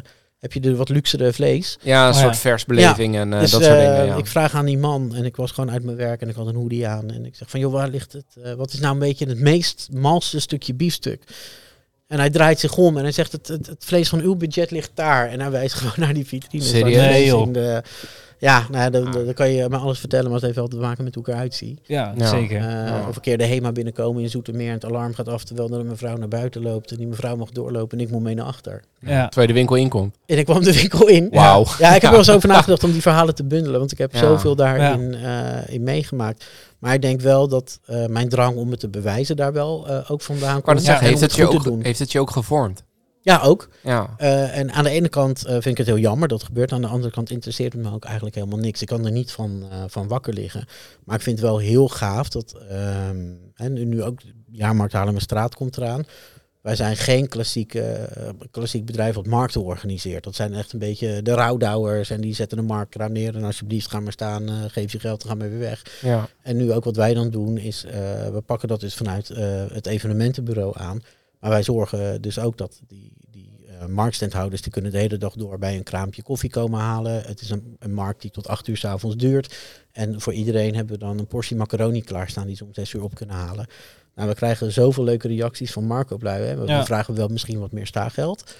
[0.45, 1.77] heb je de wat luxere vlees.
[1.81, 2.39] ja, een Oh, soort ja.
[2.39, 4.05] versbeleving en eh, dus dat soort eh, dingen.
[4.05, 4.15] Ja.
[4.15, 6.47] ik vraag aan die man en ik was gewoon uit mijn werk en ik had
[6.47, 7.11] een hoodie aan.
[7.11, 8.25] En ik zeg van joh, waar ligt het?
[8.43, 11.23] eh, wat is nou een beetje het meest malste stukje biefstuk?
[12.07, 14.71] En hij draait zich om en hij zegt het, het, het vlees van uw budget
[14.71, 15.29] ligt daar.
[15.29, 16.63] En hij wijst gewoon naar die vitrine.
[16.63, 16.95] Serieus?
[17.09, 17.41] Nee, joh.
[17.47, 17.81] in de-
[18.45, 19.13] ja, nou, ja, dan, Ah.
[19.13, 21.29] dan kan je maar alles vertellen, maar het heeft wel te maken met hoe ik
[21.33, 21.79] eruit zie.
[21.83, 22.27] Ja, Ja.
[22.27, 22.57] zeker.
[22.57, 23.05] Eh, Ja.
[23.09, 25.79] Of een keer de HEMA binnenkomen in Zoetermeer en het alarm gaat af terwijl er
[25.79, 26.91] een mevrouw naar buiten loopt.
[26.91, 28.83] En die mevrouw mag doorlopen en ik moet mee naar achter.
[28.99, 29.25] ja.
[29.27, 30.15] Terwijl je de winkel inkomt.
[30.25, 31.27] En ik kwam de winkel in.
[31.31, 31.65] Wauw.
[31.79, 33.97] Ja, ik heb er wel eens over nagedacht om die verhalen te bundelen, want ik
[33.97, 34.19] heb Ja.
[34.19, 36.45] zoveel daarin eh, in meegemaakt.
[36.79, 40.11] Maar ik denk wel dat eh, mijn drang om het te bewijzen daar wel eh,
[40.11, 40.81] ook vandaan komt.
[40.81, 42.83] zeggen, En heeft het, je ook, heeft het je ook gevormd?
[43.25, 43.69] Ja, ook.
[43.83, 46.71] Ja, Eh, en aan de ene kant eh, vind ik het heel jammer dat gebeurt.
[46.71, 48.81] Aan de andere kant interesseert het me ook eigenlijk helemaal niks.
[48.81, 50.65] Ik kan er niet van, eh, van wakker liggen.
[51.03, 52.55] Maar ik vind het wel heel gaaf dat...
[52.69, 53.17] ehm,
[53.55, 56.03] en nu- nu ook de jaarmarkt Haarlemmer Straat komt eraan.
[56.61, 58.03] Wij zijn geen klassiek, eh,
[58.51, 60.23] klassiek bedrijf wat markten organiseert.
[60.23, 62.09] Dat zijn echt een beetje de rouwdouwers.
[62.09, 63.35] En die zetten een marktkraam neer.
[63.35, 64.49] En alsjeblieft, ga maar staan.
[64.69, 65.81] geef je geld, dan gaan we weer weg.
[66.01, 67.83] ja, En nu ook wat wij dan doen is,
[68.31, 69.27] we pakken dat dus vanuit
[69.73, 71.03] het evenementenbureau aan.
[71.39, 75.33] Maar wij zorgen dus ook dat die, die eh, marktstandhouders, die kunnen de hele dag
[75.33, 77.21] door bij een kraampje koffie komen halen.
[77.23, 79.55] Het is een, een markt die tot acht uur s avonds duurt.
[79.91, 83.03] En voor iedereen hebben we dan een portie macaroni klaarstaan die ze om zes uur
[83.03, 83.65] op kunnen halen.
[84.15, 86.41] Nou, we krijgen zoveel leuke reacties van Marco-lui.
[86.41, 86.55] hè.
[86.55, 86.79] We, Ja.
[86.79, 88.55] we vragen wel misschien wat meer staageld.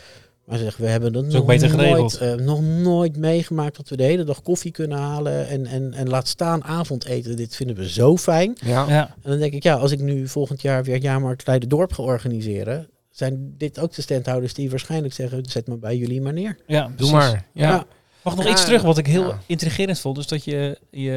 [0.46, 3.98] Maar ze zeggen, we hebben dat nog beter nooit, eh, nog nooit meegemaakt dat we
[3.98, 5.48] de hele dag koffie kunnen halen.
[5.48, 7.36] En, en, en laat staan avondeten.
[7.36, 8.58] Dit vinden we zo fijn.
[8.62, 8.86] ja.
[8.90, 12.04] Ja, En dan denk ik, ja, als ik nu volgend jaar weer Jaarmarkt Leiden-Dorp ga
[12.04, 16.58] organiseren, zijn dit ook de standhouders die waarschijnlijk zeggen, zet me bij jullie maar neer.
[16.68, 17.12] ja Doe precies.
[17.14, 17.46] maar.
[17.54, 17.70] Ja.
[17.70, 17.86] Ja.
[18.24, 19.40] Mag nog Ja, iets terug wat ik heel ja.
[19.46, 20.16] intrigerend vond.
[20.16, 21.12] Dus dat je, je,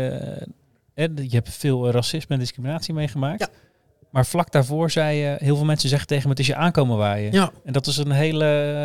[0.94, 3.40] hè, je hebt veel eh, racisme en discriminatie meegemaakt.
[3.40, 3.48] Ja.
[4.10, 6.96] Maar vlak daarvoor zei je, heel veel mensen zeggen tegen me, het is je aankomen
[6.96, 7.32] waaien.
[7.32, 8.44] Ja, En dat is een hele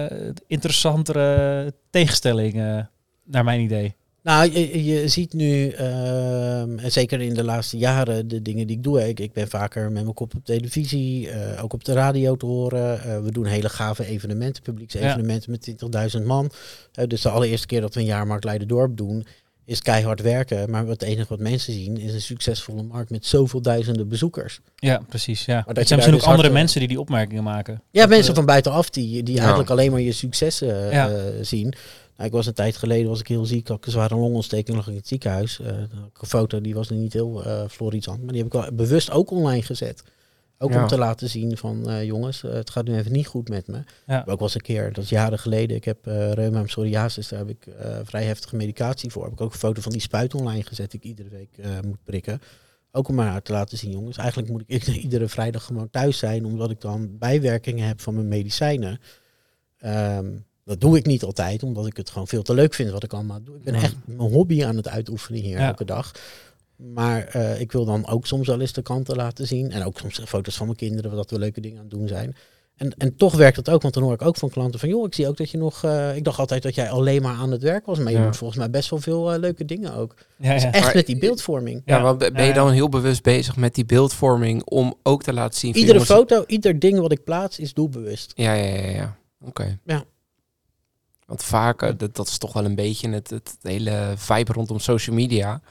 [0.10, 2.80] eh, interessantere tegenstelling, eh,
[3.24, 3.96] naar mijn idee.
[4.22, 8.84] nou, je, je ziet nu, en zeker in de laatste jaren, de dingen die ik
[8.84, 9.08] doe.
[9.08, 12.46] Ik, ik ben vaker met mijn kop op televisie, eh, ook op de radio te
[12.46, 13.24] horen.
[13.24, 15.62] We doen hele gave evenementen, publieksevenementen met
[16.18, 16.52] 20.000 man.
[17.08, 19.26] Dus de allereerste keer dat we een Jaarmarkt Leiden-Dorp doen,
[19.66, 20.70] is keihard werken.
[20.70, 24.60] Maar het enige wat mensen zien, is een succesvolle markt met zoveel duizenden bezoekers.
[24.76, 25.46] Ja, precies.
[25.46, 25.56] Ja.
[25.66, 27.82] dat Er je zijn misschien ook andere hard, eh, mensen die die opmerkingen maken.
[27.92, 29.40] Ja, Dat, mensen eh, van buitenaf die, die Ja.
[29.40, 31.10] eigenlijk alleen maar je successen eh, Ja.
[31.44, 31.74] zien.
[32.18, 34.76] Nou, ik was een tijd geleden was ik heel ziek, had ik een zware longontsteking,
[34.78, 35.60] lag ik in het ziekenhuis.
[35.60, 38.54] Eh, dan had ik een foto, die was niet heel eh florissant, maar die heb
[38.54, 40.04] ik wel bewust ook online gezet.
[40.64, 40.82] Ook Ja.
[40.82, 43.68] om te laten zien van eh, jongens, eh, het gaat nu even niet goed met
[43.68, 43.84] me.
[44.08, 44.24] Ja.
[44.28, 47.40] Ook was een keer, dat is jaren geleden, ik heb uh, reuma en psoriasis, daar
[47.40, 47.68] heb ik
[48.04, 49.24] vrij heftige medicatie voor.
[49.24, 52.04] Heb ik ook een foto van die spuit online gezet die ik iedere week moet
[52.04, 52.42] prikken.
[52.92, 54.18] Ook om maar te laten zien, jongens.
[54.18, 58.28] Eigenlijk moet ik iedere vrijdag gewoon thuis zijn, omdat ik dan bijwerkingen heb van mijn
[58.28, 59.00] medicijnen.
[59.78, 60.26] Ehm,
[60.66, 63.14] dat doe ik niet altijd, omdat ik het gewoon veel te leuk vind wat ik
[63.14, 63.56] allemaal doe.
[63.56, 65.68] Ik ben echt mijn hobby aan het uitoefenen hier Ja.
[65.68, 66.12] elke dag.
[66.94, 69.72] Maar eh, ik wil dan ook soms wel eens de kanten laten zien.
[69.72, 72.36] En ook soms foto's van mijn kinderen, dat we leuke dingen aan het doen zijn.
[72.76, 74.90] En, en toch werkt dat ook, want dan hoor ik ook van klanten van...
[74.90, 75.84] joh, ik zie ook dat je nog...
[75.84, 77.98] eh, ik dacht altijd dat jij alleen maar aan het werk was.
[78.00, 78.24] Maar je Ja.
[78.24, 80.16] doet volgens mij best wel veel eh, leuke dingen ook.
[80.38, 80.72] Ja, ja.
[80.72, 81.82] Echt Maar- met die beeldvorming.
[81.86, 82.02] Ja, Ja.
[82.04, 85.70] maar ben je dan heel bewust bezig met die beeldvorming om ook te laten zien...
[85.76, 88.32] Iedere jongens, foto, ieder ding wat ik plaats is doelbewust.
[88.36, 88.90] Ja, ja, ja.
[88.90, 89.18] ja.
[89.46, 89.80] Oké.
[89.86, 90.04] Ja.
[91.26, 95.16] Want vaak, dat, dat is toch wel een beetje het, het hele vibe rondom social
[95.16, 95.62] media.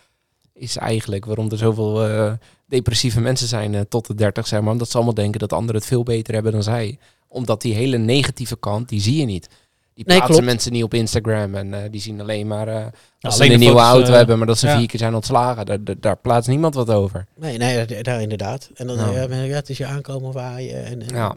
[0.54, 2.32] Is eigenlijk waarom er zoveel eh,
[2.66, 4.72] depressieve mensen zijn eh, tot de 30, zeg maar.
[4.72, 6.98] Omdat ze allemaal denken dat anderen het veel beter hebben dan zij.
[7.28, 9.48] Omdat die hele negatieve kant, die zie je niet.
[9.94, 11.54] Die plaatsen mensen niet op Instagram.
[11.54, 12.74] En eh, die zien alleen maar eh
[13.20, 14.78] als alleen ze een de nieuwe foto's, auto hebben, maar dat ze ja.
[14.78, 15.66] vier keer zijn ontslagen.
[15.66, 17.26] Daar, daar, daar plaatst niemand wat over.
[17.36, 18.70] Nee, nee, daar- daar inderdaad.
[18.74, 19.10] En dan Ja.
[19.10, 19.42] ja.
[19.42, 20.84] ja, het is je aankomen waaien.
[20.84, 21.36] En, en, Ja.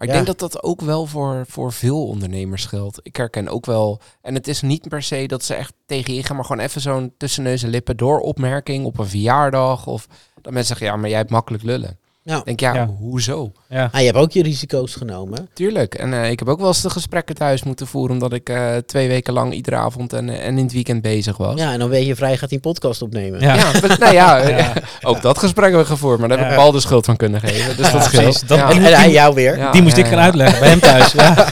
[0.00, 0.22] Maar ik Ja.
[0.24, 2.98] denk dat dat ook wel voor, voor veel ondernemers geldt.
[3.02, 4.00] Ik herken ook wel.
[4.22, 6.80] En het is niet per se dat ze echt tegen je gaan, maar gewoon even
[6.80, 9.86] zo'n tussen neus en lippen door opmerking op een verjaardag.
[9.86, 11.98] Of dat mensen zeggen, ja, maar jij hebt makkelijk lullen.
[12.30, 12.36] Ja.
[12.36, 12.86] Ik denk, ja, Ja.
[12.98, 13.52] hoezo?
[13.68, 13.88] ja.
[13.92, 15.48] Ah, je hebt ook je risico's genomen.
[15.54, 15.94] Tuurlijk.
[15.94, 18.76] En eh, ik heb ook wel eens de gesprekken thuis moeten voeren, omdat ik eh,
[18.86, 21.60] twee weken lang iedere avond en, eh, en in het weekend bezig was.
[21.60, 23.40] Ja, en dan ben je vrij, gaat die een podcast opnemen.
[23.40, 23.54] Ja.
[23.54, 24.72] Ja, maar- nou ja, Ja.
[25.02, 26.54] ook dat gesprek hebben we gevoerd, maar daar heb ik.
[26.56, 27.76] Paul de schuld van kunnen geven.
[27.76, 28.22] Dus Ja, dat scheelt.
[28.22, 28.40] precies.
[28.40, 28.70] Dat- Ja.
[28.70, 29.56] En, hij jou weer.
[29.58, 30.24] Ja, die moest ja, ik gaan ja.
[30.24, 31.12] uitleggen bij hem thuis.
[31.12, 31.34] Ja.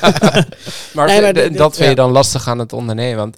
[0.92, 3.16] Maar, Nee, maar dat vind je dan lastig aan het ondernemen.
[3.16, 3.36] Want,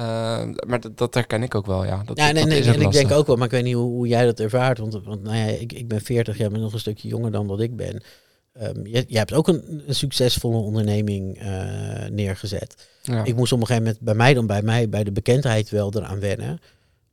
[0.00, 2.02] eh, maar dat, dat herken ik ook wel, ja.
[2.04, 4.08] Dat, Ja, en, dat en, ik denk ook wel, maar ik weet niet hoe, hoe
[4.08, 4.78] jij dat ervaart.
[4.78, 7.46] Want, want nou ja, ik, ik ben 40, jij bent nog een stukje jonger dan
[7.46, 8.02] dat ik ben.
[8.52, 12.88] Ehm je, jij hebt ook een, een succesvolle onderneming eh, neergezet.
[13.02, 13.24] Ja.
[13.24, 15.92] Ik moest op een gegeven moment bij mij dan bij mij bij de bekendheid wel
[15.94, 16.60] eraan wennen.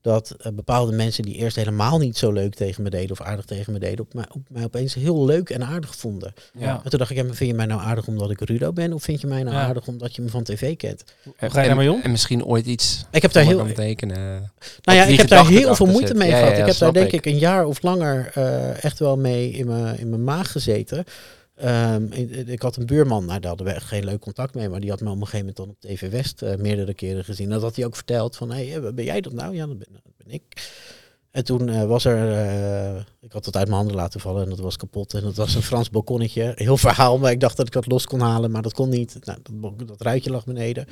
[0.07, 3.45] Dat eh, bepaalde mensen die eerst helemaal niet zo leuk tegen me deden of aardig
[3.45, 6.33] tegen me deden, op mij, op mij opeens heel leuk en aardig vonden.
[6.53, 6.81] ja.
[6.83, 8.93] En toen dacht ik, ja, vind je mij nou aardig omdat ik Rudo ben?
[8.93, 9.61] Of vind je mij nou Ja.
[9.65, 11.03] aardig omdat je me van tv kent?
[11.37, 11.99] En, ga je daarmee om?
[12.03, 14.51] En misschien ooit iets Ik heb daar heel, kan betekenen.
[14.83, 16.17] Nou ja, ik heb daar heel veel moeite zit.
[16.17, 16.51] mee Ja, gehad.
[16.51, 17.25] ja, ja, ik heb daar denk ik.
[17.25, 21.05] een jaar of langer eh, echt wel mee in mijn, in mijn maag gezeten.
[21.57, 22.11] Ehm,
[22.49, 25.01] ik, had een buurman, nou daar hadden we geen leuk contact mee, maar die had
[25.01, 27.49] me op een gegeven moment dan op TV West eh, meerdere keren gezien.
[27.49, 29.55] Dat had hij ook verteld van, hé, hey, ben jij dat nou?
[29.55, 29.87] Ja, dat ben,
[30.27, 30.71] ik.
[31.31, 34.49] En toen eh, was er, eh, ik had het uit mijn handen laten vallen en
[34.49, 35.13] dat was kapot.
[35.13, 36.51] En dat was een Frans balkonnetje.
[36.55, 39.17] Heel verhaal, maar ik dacht dat ik dat los kon halen, maar dat kon niet.
[39.23, 40.87] Nou, dat, dat ruitje lag beneden.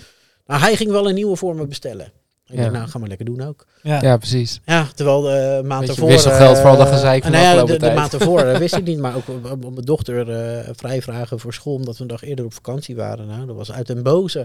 [0.45, 2.11] Nou, hij ging wel een nieuwe voor me bestellen.
[2.47, 2.61] Ik Ja.
[2.61, 3.65] denk, nou, ga maar lekker doen ook.
[3.81, 4.01] Ja.
[4.01, 4.61] Ja, precies.
[4.65, 6.09] Ja, terwijl de maand Beetje ervoor...
[6.09, 8.57] wisselgeld voor al dat eh, gezeik van de nou ja, de, de maand ervoor eh,
[8.57, 12.07] wist ik niet, maar ook om mijn dochter eh vrijvragen voor school, omdat we een
[12.09, 13.27] dag eerder op vakantie waren.
[13.27, 14.39] Nou, dat was uit den boze.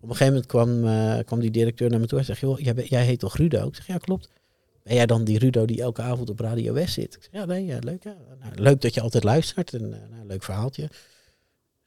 [0.00, 2.58] Op een gegeven moment kwam, eh, kwam die directeur naar me toe en zei, joh,
[2.60, 3.66] jij, jij heet toch Rudo?
[3.66, 4.28] Ik zeg, ja, klopt.
[4.82, 7.14] Ben jij dan die Rudo die elke avond op Radio West zit?
[7.14, 8.02] Ik zeg, ja, nee, ja, leuk.
[8.04, 8.14] Ja.
[8.40, 9.74] Nou, leuk dat je altijd luistert.
[9.74, 10.88] En, eh, nou, leuk verhaaltje.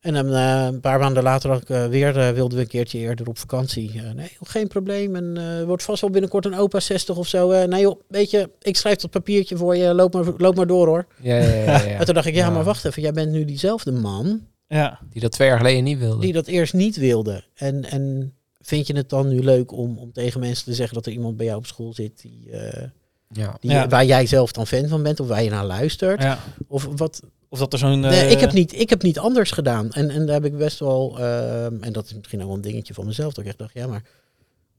[0.03, 2.69] En dan eh, een paar maanden later had ik, eh, weer, eh, wilden we een
[2.69, 3.91] keertje eerder op vakantie.
[3.95, 5.15] Eh, nee, joh, geen probleem.
[5.15, 7.51] En eh, wordt vast wel binnenkort een opa 60 of zo.
[7.51, 9.93] Eh, nee joh, weet je, ik schrijf dat papiertje voor je.
[9.93, 11.05] Loop maar, loop maar door hoor.
[11.21, 11.77] Ja, ja, ja, ja.
[11.99, 12.51] En toen dacht ik, ja, Ja.
[12.51, 13.01] maar wacht even.
[13.01, 14.99] Jij bent nu diezelfde man Ja.
[15.09, 16.21] Die dat twee jaar geleden niet wilde.
[16.21, 17.43] die dat eerst niet wilde.
[17.55, 21.05] En, en vind je het dan nu leuk om, om tegen mensen te zeggen dat
[21.05, 22.83] er iemand bij jou op school zit die, eh,
[23.29, 23.57] Ja.
[23.59, 23.87] die, Ja.
[23.87, 26.21] waar jij zelf dan fan van bent of waar je naar luistert?
[26.21, 26.39] ja.
[26.67, 27.21] Of wat,
[27.53, 27.99] Of dat er zo'n...
[27.99, 29.91] Nee, eh, ik, heb niet, ik heb niet anders gedaan.
[29.91, 32.61] En, en daar heb ik best wel, ehm, en dat is misschien ook wel een
[32.61, 34.03] dingetje van mezelf, dat ik echt dacht, ja, maar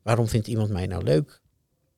[0.02, 1.40] waarom vindt iemand mij nou leuk?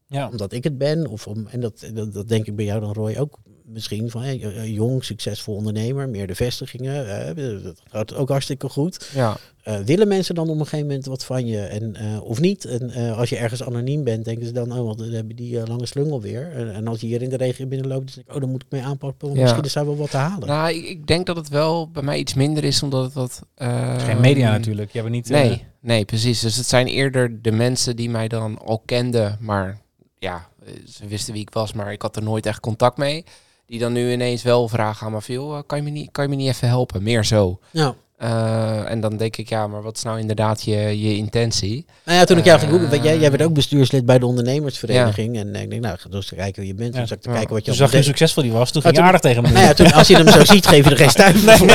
[0.06, 0.28] Ja.
[0.28, 1.06] Omdat ik het ben?
[1.06, 4.22] Of om, en dat, dat, dat denk ik bij jou dan, Roy, ook misschien van
[4.22, 9.10] hey, eh, jong, succesvol ondernemer, meer de vestigingen, eh, dat gaat ook hartstikke goed.
[9.14, 9.36] Ja.
[9.62, 12.64] Eh, willen mensen dan op een gegeven moment wat van je en, eh, of niet?
[12.64, 15.60] En eh, als je ergens anoniem bent, denken ze dan, oh, wat, dan hebben die
[15.60, 16.52] eh, lange slungel weer.
[16.52, 18.62] En, en als je hier in de regio binnenloopt, dan denk ik, oh, dan moet
[18.62, 19.42] ik mee aanpakken, want Ja.
[19.42, 20.48] misschien is daar wel wat te halen.
[20.48, 23.42] Nou, ik, ik denk dat het wel bij mij iets minder is, omdat het wat...
[23.54, 24.92] Eh, geen media natuurlijk.
[24.92, 25.30] Je hebt niet...
[25.30, 26.40] eh, Nee, nee, precies.
[26.40, 29.80] Dus het zijn eerder de mensen die mij dan al kenden, maar
[30.18, 33.24] ja, eh, ze wisten wie ik was, maar ik had er nooit echt contact mee.
[33.66, 36.30] Die dan nu ineens wel vragen aan me veel, kan, je me niet, kan je
[36.30, 37.02] me niet even helpen?
[37.02, 37.58] Meer zo.
[37.70, 37.94] Ja.
[38.16, 41.86] Eh, en dan denk ik, ja, maar wat is nou inderdaad je, je intentie?
[42.04, 44.26] Nou ja, toen ik jou ging Eh, googlen, jij, jij werd ook bestuurslid bij de
[44.26, 45.38] ondernemersvereniging.
[45.38, 46.94] En ik denk, nou, ga dus eens kijken wie je bent.
[46.94, 47.00] Ja.
[47.00, 48.70] Dus ik te kijken wat je Toen zag je hoe succesvol die was.
[48.70, 49.52] Toen ging je aardig tegen deed.
[49.52, 51.66] Nou ja, toen, als je hem zo ziet, geef je er geen stuiver voor.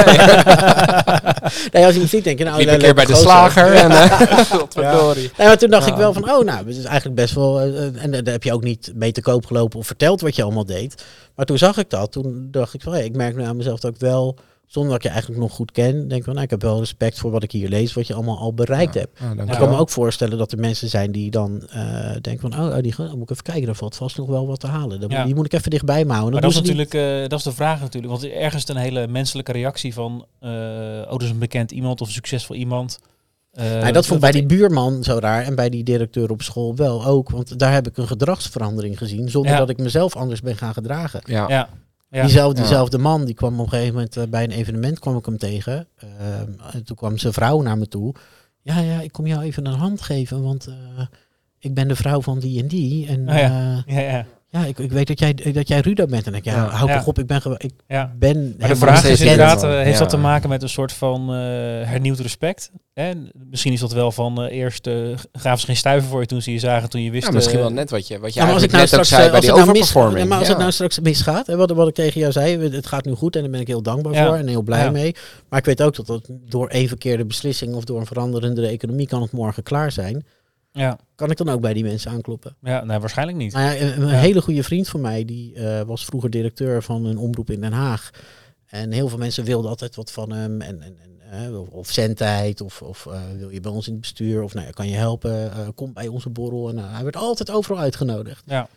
[1.72, 3.92] nee, als je hem ziet, denk je, nou, liep een keer bij de slager en...
[4.02, 4.20] eh.
[5.38, 5.92] Nee, maar toen dacht Ja.
[5.92, 7.62] ik wel van, oh nou, het is eigenlijk best wel...
[7.62, 10.66] en daar heb je ook niet mee te koop gelopen of verteld wat je allemaal
[10.66, 11.04] deed.
[11.36, 13.80] Maar toen zag ik dat, toen dacht ik van, hey, ik merk nu aan mezelf
[13.80, 14.38] dat ik wel,
[14.72, 17.20] zonder dat ik je eigenlijk nog goed ken, denk van, nou, ik heb wel respect
[17.20, 19.20] voor wat ik hier lees, wat je allemaal al bereikt hebt.
[19.20, 22.54] Ja, Ik kan me ook voorstellen dat er mensen zijn die dan eh, denken van,
[22.64, 24.68] oh, oh, die gaan, moet ik even kijken, daar valt vast nog wel wat te
[24.68, 25.00] halen.
[25.00, 25.26] Dan, Ja.
[25.26, 26.32] Die moet ik even dichtbij me houden.
[26.34, 28.14] Maar dat is natuurlijk, eh, dat is de vraag natuurlijk.
[28.14, 32.08] Want ergens een hele menselijke reactie van, eh oh, dat is een bekend iemand of
[32.08, 33.00] een succesvol iemand.
[33.52, 36.76] Eh, Nou, dat vond bij die buurman zo raar en bij die directeur op school
[36.76, 37.30] wel ook.
[37.30, 39.58] Want daar heb ik een gedragsverandering gezien zonder Ja.
[39.58, 41.22] dat ik mezelf anders ben gaan gedragen.
[41.26, 41.70] Ja.
[42.12, 42.22] Ja.
[42.22, 42.68] Diezelfde, Ja.
[42.68, 45.38] diezelfde man, die kwam op een gegeven moment eh, bij een evenement kwam ik hem
[45.38, 45.88] tegen.
[45.98, 48.14] Ehm, en toen kwam zijn vrouw naar me toe.
[48.62, 51.06] Ja, ja, ik kom jou even een hand geven, want eh,
[51.60, 53.08] ik ben de vrouw van die en die.
[53.08, 53.84] En Oh ja.
[53.86, 56.28] ja, ja, ja, ik, ik weet dat jij, dat jij Rudo bent.
[56.28, 56.68] En ik, ja, Ja.
[56.68, 56.98] hou Ja.
[56.98, 58.14] toch op, ik ben, ik ja.
[58.20, 60.00] ben Maar de vraag is inderdaad, eh, heeft Ja.
[60.00, 61.36] dat te maken met een soort van eh,
[61.88, 62.72] hernieuwd respect?
[62.94, 63.12] Hè?
[63.50, 64.94] Misschien is dat wel van eh, eerst eh,
[65.32, 67.28] gaven ze geen stuiver voor je toen ze je zagen, toen je wist...
[67.28, 69.12] Ja, misschien wel net wat je, wat je Ja, maar als ik nou net straks,
[69.14, 70.24] ook zei bij als die het nou mis- overperforming.
[70.24, 70.54] ja, maar als Ja.
[70.54, 73.36] het nou straks misgaat, hè, wat, wat ik tegen jou zei, het gaat nu goed
[73.36, 74.26] en daar ben ik heel dankbaar Ja.
[74.28, 74.92] voor en heel blij Ja.
[74.92, 75.16] mee.
[75.50, 79.08] Maar ik weet ook dat het door één verkeerde beslissing of door een veranderende economie
[79.08, 80.26] kan het morgen klaar zijn.
[80.74, 82.56] Ja, Kan ik dan ook bij die mensen aankloppen?
[82.62, 83.52] ja nee, waarschijnlijk niet.
[83.52, 84.14] Ja, een, een Ja.
[84.14, 87.72] hele goede vriend van mij, die eh, was vroeger directeur van een omroep in Den
[87.74, 88.10] Haag.
[88.66, 90.62] En heel veel mensen wilden altijd wat van hem.
[90.62, 90.96] En, en,
[91.30, 94.54] en, eh, of, zendtijd, of, of eh, wil je bij ons in het bestuur, of
[94.54, 96.70] nou, kan je helpen, kom bij onze borrel.
[96.70, 98.44] En, hij werd altijd overal uitgenodigd.
[98.46, 98.68] Ja.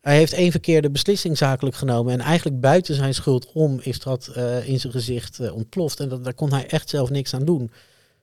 [0.00, 2.12] Hij heeft één verkeerde beslissing zakelijk genomen.
[2.12, 4.30] En eigenlijk buiten zijn schuld om is dat
[4.64, 6.00] in zijn gezicht ontploft.
[6.00, 7.70] En dat, daar kon hij echt zelf niks aan doen.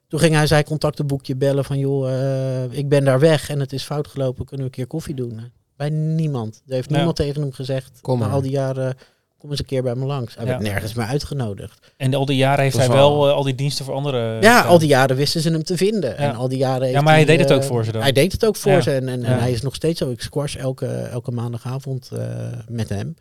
[0.08, 3.74] Toen ging hij zijn contactenboekje bellen van joh, eh, ik ben daar weg en het
[3.74, 5.52] is fout gelopen, kunnen we een keer koffie doen?
[5.76, 6.62] Bij niemand.
[6.68, 6.96] Er heeft Ja.
[6.96, 8.96] niemand tegen hem gezegd, Kom na al die jaren,
[9.38, 10.36] kom eens een keer bij me langs.
[10.36, 10.50] Hij Ja.
[10.52, 11.94] werd nergens meer uitgenodigd.
[11.98, 14.36] En al die jaren heeft hij wel- wel eh, al die diensten voor anderen ja,
[14.58, 14.66] gedaan.
[14.72, 16.10] al die jaren wisten ze hem te vinden.
[16.10, 16.16] Ja.
[16.16, 18.02] En al die jaren heeft maar hij deed het eh, ook voor ze dan.
[18.02, 18.82] Hij deed het ook voor Ja.
[18.82, 18.92] ze.
[18.92, 19.40] En, en, en Ja.
[19.40, 20.10] hij is nog steeds zo.
[20.10, 22.20] Ik squash elke, elke maandagavond eh,
[22.68, 23.16] met hem.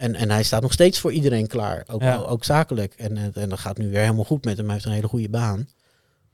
[0.00, 1.84] En, en hij staat nog steeds voor iedereen klaar.
[1.90, 2.16] Ook, Ja.
[2.16, 2.94] ook zakelijk.
[2.96, 4.64] En, eh, en dat gaat nu weer helemaal goed met hem.
[4.64, 5.68] Hij heeft een hele goede baan.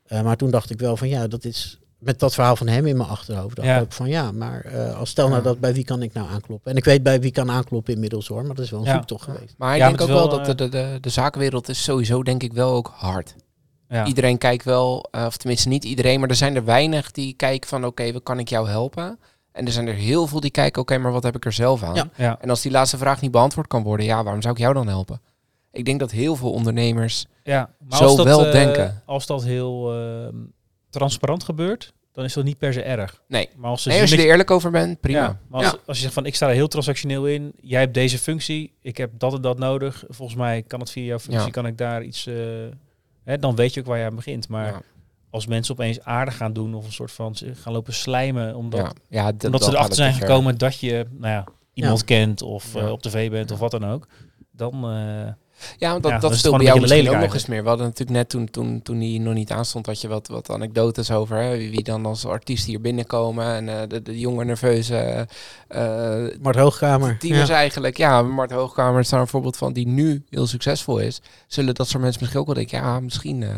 [0.06, 2.86] Eh, maar toen dacht ik wel van ja, dat is met dat verhaal van hem
[2.86, 3.56] in mijn achterhoofd.
[3.56, 3.76] Dacht Ja.
[3.76, 6.28] ik ook van ja, maar eh, als stel nou dat bij wie kan ik nou
[6.28, 6.70] aankloppen?
[6.70, 8.44] En ik weet bij wie kan aankloppen inmiddels hoor.
[8.46, 8.94] Maar dat is wel een Ja.
[8.94, 9.54] zoektocht geweest.
[9.58, 11.82] Maar ik Ja, denk maar ook wel wel, dat de, de, de, de zakenwereld is
[11.82, 13.34] sowieso denk ik wel ook hard.
[13.88, 14.06] Ja.
[14.06, 17.84] Iedereen kijkt wel, of tenminste niet iedereen, maar er zijn er weinig die kijken van
[17.86, 19.18] oké, wat kan ik jou helpen?
[19.56, 21.82] En er zijn er heel veel die kijken, oké, maar wat heb ik er zelf
[21.82, 21.94] aan?
[21.94, 22.08] Ja.
[22.16, 22.38] Ja.
[22.40, 24.88] En als die laatste vraag niet beantwoord kan worden, ja, waarom zou ik jou dan
[24.88, 25.20] helpen?
[25.72, 29.02] Ik denk dat heel veel ondernemers Ja, maar Zo als dat, wel eh, denken.
[29.06, 30.34] Als dat heel ehm,
[30.90, 33.22] transparant gebeurt, dan is dat niet per se erg.
[33.28, 33.48] Nee.
[33.56, 35.18] Maar als ze Nee, als je er eerlijk over bent, prima.
[35.18, 35.78] Ja, maar als, Ja.
[35.86, 38.96] als je zegt van ik sta er heel transactioneel in, jij hebt deze functie, ik
[38.96, 40.04] heb dat en dat nodig.
[40.08, 41.50] Volgens mij kan het via jouw functie, Ja.
[41.50, 42.26] kan ik daar iets.
[42.26, 42.34] eh,
[43.24, 44.48] hè, dan weet je ook waar je aan begint.
[44.48, 44.80] Maar Ja.
[45.36, 48.92] Als mensen opeens aardig gaan doen of een soort van gaan lopen slijmen, omdat, ja,
[49.22, 50.26] ja, d- omdat ze erachter zijn ver.
[50.26, 52.04] gekomen dat je nou ja, iemand Ja.
[52.04, 52.80] kent of Ja.
[52.80, 54.06] eh, op tv bent of wat dan ook,
[54.50, 55.32] dan eh,
[55.78, 57.62] Ja, want dat, Ja, dat is bij jou misschien ook nog eens meer.
[57.62, 60.50] We hadden natuurlijk net toen, toen, toen die nog niet aanstond, had je wat, wat
[60.50, 63.46] anekdotes over hè, wie, wie dan als artiest hier binnenkomen.
[63.54, 65.26] En eh, de, de jonge nerveuze
[65.68, 67.18] eh Mart Hoogkamer.
[67.18, 67.54] tieners Ja.
[67.54, 67.96] eigenlijk.
[67.96, 71.20] Ja, Mart Hoogkamer is daar een voorbeeld van die nu heel succesvol is.
[71.46, 73.50] Zullen dat soort mensen misschien ook wel denken, ja, misschien eh,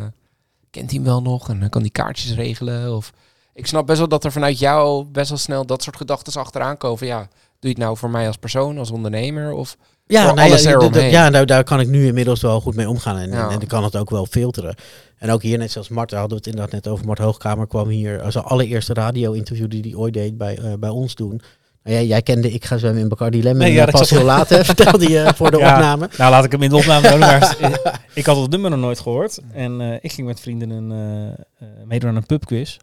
[0.71, 2.97] kent hij hem wel nog en dan kan die kaartjes regelen.
[2.97, 3.13] Of
[3.55, 6.77] ik snap best wel dat er vanuit jou best wel snel dat soort gedachten achteraan
[6.77, 6.99] komen.
[6.99, 7.29] van, Ja, doe
[7.61, 9.53] je het nou voor mij als persoon, als ondernemer?
[9.53, 12.89] Of Ja, nou alles ja, ja nou, daar kan ik nu inmiddels wel goed mee
[12.89, 13.17] omgaan.
[13.19, 13.51] En, Ja.
[13.51, 14.75] en, ik kan het ook wel filteren.
[15.19, 17.07] En ook hier, net zoals Mart, hadden we het inderdaad net over.
[17.07, 21.15] Mart Hoogkamer kwam hier als allereerste radio-interview die hij ooit deed bij, eh, bij ons
[21.15, 21.43] doen.
[21.89, 24.25] Ja, jij kende Ik ga zwemmen in Bacardi Lemon Nee, ja, eh, dat pas heel
[24.25, 25.73] laat, hè, vertelde je voor de Ja.
[25.75, 26.09] opname.
[26.19, 27.19] Nou, laat ik hem in de opname doen.
[27.19, 29.39] Maar eh, ik had het nummer nog nooit gehoord.
[29.53, 32.77] En eh, ik ging met vrienden een, eh, eh, meedoen aan een pubquiz.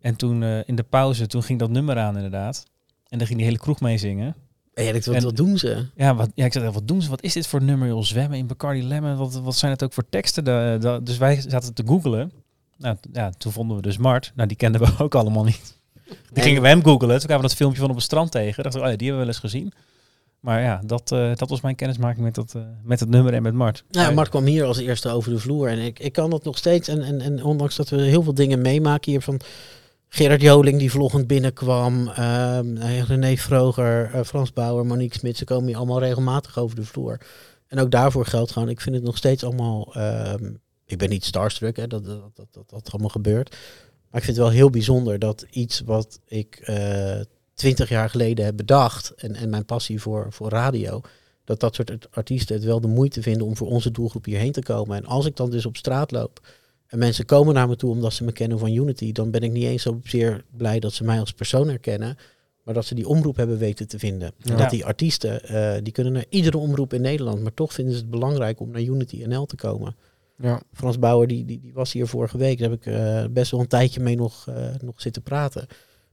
[0.00, 2.64] En toen eh, in de pauze, toen ging dat nummer aan inderdaad.
[3.08, 4.34] En dan ging die hele kroeg meezingen.
[4.74, 5.86] En jij denkt, wat, wat doen ze?
[5.96, 7.10] Ja, wat, ja, ik zei, wat doen ze?
[7.10, 8.02] Wat is dit voor nummer, joh?
[8.02, 9.16] Zwemmen in Bacardi Lemon?
[9.16, 10.44] Wat, wat zijn het ook voor teksten?
[10.44, 12.32] Da- dus wij zaten te googelen.
[12.78, 14.32] Nou, ja, toen vonden we dus Mart.
[14.34, 15.80] Nou, die kenden we ook allemaal niet.
[16.32, 17.16] Die gingen we hem googelen.
[17.16, 18.62] Toen kwamen we dat filmpje van op het strand tegen.
[18.62, 19.72] Dachten we, oh ja, die hebben we wel eens gezien.
[20.40, 23.42] Maar ja, dat, eh, dat was mijn kennismaking met, dat, eh, met het nummer en
[23.42, 23.84] met Mart.
[23.90, 25.68] Ja, Mart kwam hier als eerste over de vloer.
[25.68, 26.88] En ik, ik kan dat nog steeds.
[26.88, 29.40] En, en, en ondanks dat we heel veel dingen meemaken hier van
[30.14, 32.08] Gerard Joling die vloggend binnenkwam.
[32.08, 35.36] ehm, eh, René Vroger, eh, Frans Bauer, Monique Smit.
[35.36, 37.18] Ze komen hier allemaal regelmatig over de vloer.
[37.68, 39.94] En ook daarvoor geldt gewoon, ik vind het nog steeds allemaal...
[39.94, 40.52] ehm,
[40.84, 43.56] ik ben niet starstruck, hè, dat, dat, dat, dat dat allemaal gebeurt.
[44.12, 47.20] Maar ik vind het wel heel bijzonder dat iets wat ik eh,
[47.54, 49.14] twintig jaar geleden heb bedacht...
[49.16, 51.00] En, en mijn passie voor, voor radio
[51.44, 54.52] dat dat soort art- artiesten het wel de moeite vinden om voor onze doelgroep hierheen
[54.52, 54.96] te komen.
[54.96, 56.40] En als ik dan dus op straat loop
[56.86, 59.52] en mensen komen naar me toe omdat ze me kennen van Unity, dan ben ik
[59.52, 62.16] niet eens zozeer blij dat ze mij als persoon herkennen,
[62.64, 64.32] maar dat ze die omroep hebben weten te vinden.
[64.42, 67.94] En dat die artiesten, eh, die kunnen naar iedere omroep in Nederland, maar toch vinden
[67.94, 69.96] ze het belangrijk om naar Unity NL te komen.
[70.36, 72.58] Ja, Frans Bauer, die, die, die was hier vorige week.
[72.58, 75.66] Daar heb ik eh, best wel een tijdje mee nog, eh, nog zitten praten.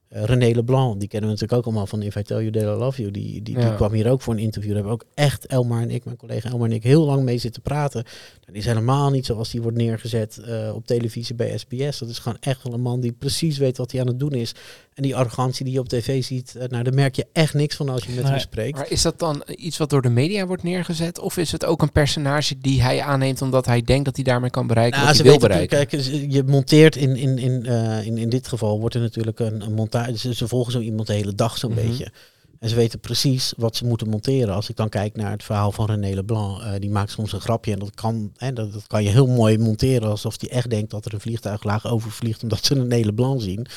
[0.10, 2.62] Eh, René Leblanc, die kennen we natuurlijk ook allemaal van If I Tell You That
[2.64, 3.12] I Love You.
[3.14, 3.66] Die, die, Ja.
[3.68, 4.74] die kwam hier ook voor een interview.
[4.74, 7.24] Daar hebben we ook echt Elmar en ik, mijn collega Elmar en ik, heel lang
[7.24, 8.04] mee zitten praten.
[8.46, 12.00] Die is helemaal niet zoals die wordt neergezet eh, op televisie bij SBS.
[12.00, 14.32] Dat is gewoon echt wel een man die precies weet wat hij aan het doen
[14.32, 14.56] is.
[14.94, 17.76] En die arrogantie die je op tv ziet, eh, nou, daar merk je echt niks
[17.76, 18.32] van als je met Nee.
[18.32, 18.78] hem spreekt.
[18.78, 21.20] Maar is dat dan iets wat door de media wordt neergezet?
[21.20, 24.50] Of is het ook een personage die hij aanneemt omdat hij denkt dat hij daarmee
[24.50, 25.88] kan bereiken Nou, wat hij wil bereiken?
[25.88, 27.66] Kijk, je monteert in, in, in,
[28.06, 29.98] in, in dit geval wordt er natuurlijk een, een montage.
[30.18, 31.86] Ze, ze volgen zo iemand de hele dag zo'n Mhm.
[31.88, 32.12] beetje.
[32.60, 34.54] En ze weten precies wat ze moeten monteren.
[34.56, 37.42] Als ik dan kijk naar het verhaal van René Leblanc, eh, die maakt soms een
[37.42, 37.72] grapje.
[37.74, 40.10] En dat kan, hè, dat, dat kan je heel mooi monteren.
[40.10, 43.68] Alsof hij echt denkt dat er een vliegtuig laag overvliegt omdat ze René Leblanc zien.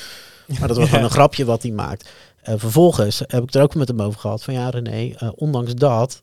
[0.58, 2.08] Maar dat was gewoon een grapje wat hij maakt.
[2.42, 4.42] Eh, vervolgens heb ik er ook met hem over gehad.
[4.42, 6.22] Van ja, René, eh, ondanks dat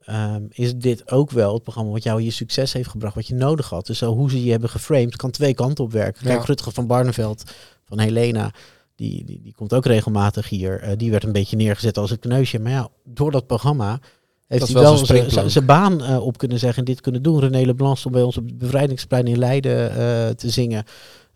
[0.00, 3.34] ehm, is dit ook wel het programma wat jou hier succes heeft gebracht, wat je
[3.34, 3.86] nodig had.
[3.86, 6.22] Dus zo hoe ze je hebben geframed, kan twee kanten op werken.
[6.26, 6.44] Kijk, Ja.
[6.44, 7.42] Rutger van Barneveld
[7.84, 8.50] van Helena,
[8.96, 10.80] die, die, die komt ook regelmatig hier.
[10.80, 12.58] Eh, die werd een beetje neergezet als het kneusje.
[12.58, 14.00] Maar ja, door dat programma
[14.46, 17.40] heeft hij wel wel zijn baan eh, op kunnen zeggen en dit kunnen doen.
[17.40, 20.84] René Leblanc stond bij ons op het bevrijdingsplein in Leiden eh, te zingen.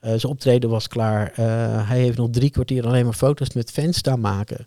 [0.00, 1.32] Zijn optreden was klaar.
[1.86, 4.66] Hij heeft nog drie kwartier alleen maar foto's met fans staan maken.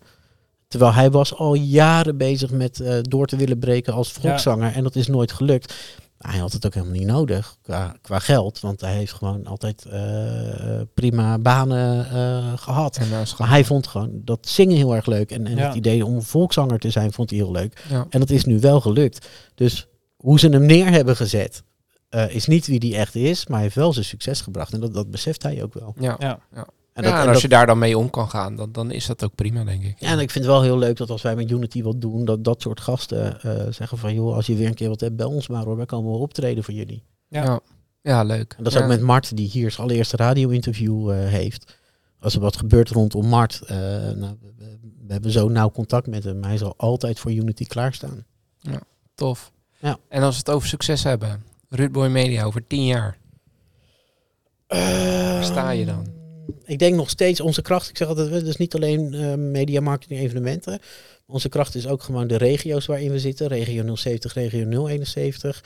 [0.68, 4.74] Terwijl hij was al jaren bezig met door te willen breken als volkszanger.
[4.74, 5.74] En dat is nooit gelukt.
[6.22, 8.60] Hij had het ook helemaal niet nodig qua, qua geld.
[8.60, 12.98] Want hij heeft gewoon altijd eh, prima banen eh, gehad.
[12.98, 13.08] En,
[13.38, 15.32] Maar hij vond gewoon dat zingen heel erg leuk.
[15.32, 15.68] En, en Ja.
[15.68, 17.84] het idee om volkszanger te zijn vond hij heel leuk.
[17.90, 18.06] ja.
[18.10, 19.28] En dat is nu wel gelukt.
[19.56, 21.64] Dus hoe ze hem neer hebben gezet,
[22.10, 23.46] eh, is niet wie die echt is.
[23.46, 24.74] Maar hij heeft wel zijn succes gebracht.
[24.74, 25.96] En dat, dat beseft hij ook wel.
[26.00, 26.16] Ja.
[26.20, 26.40] Ja.
[27.02, 28.72] En, Ja, dat, en en als dat- je daar dan mee om kan gaan, dan,
[28.72, 29.96] dan is dat ook prima, denk ik.
[30.00, 32.26] Ja, en ik vind het wel heel leuk dat als wij met Unity wat doen,
[32.26, 35.16] dat dat soort gasten eh, zeggen van joh, als je weer een keer wat hebt,
[35.16, 37.04] bel ons maar hoor, wij komen wel optreden voor jullie.
[37.28, 37.44] Ja.
[37.44, 37.60] ja.
[38.02, 38.54] Ja, leuk.
[38.58, 38.84] En dat is Ja.
[38.86, 41.78] ook met Mart, die hier zijn allereerste radio-interview eh, heeft.
[42.20, 44.78] Als er wat gebeurt rondom Mart, eh, nou, we, we-
[45.08, 46.44] we hebben zo nauw contact met hem.
[46.44, 48.26] Hij zal altijd voor Unity klaarstaan.
[49.16, 49.52] Tof.
[49.80, 49.98] Ja.
[50.10, 53.18] En als we het over succes hebben, Ruudboy Media over tien jaar.
[54.68, 56.06] Waar sta je dan?
[56.66, 57.90] Ik denk nog steeds onze kracht.
[57.90, 60.80] Ik zeg altijd, het is niet alleen eh, media marketing evenementen.
[61.26, 63.48] Onze kracht is ook gewoon de regio's waarin we zitten.
[63.48, 65.64] Regio 070, regio 071.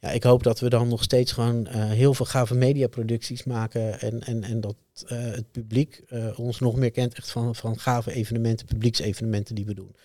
[0.00, 4.00] Ja, ik hoop dat we dan nog steeds gewoon eh, heel veel gave mediaproducties maken.
[4.00, 6.02] En, en, en dat eh, het publiek
[6.36, 9.96] ons nog meer kent echt van, van gave evenementen, publieksevenementen die we doen.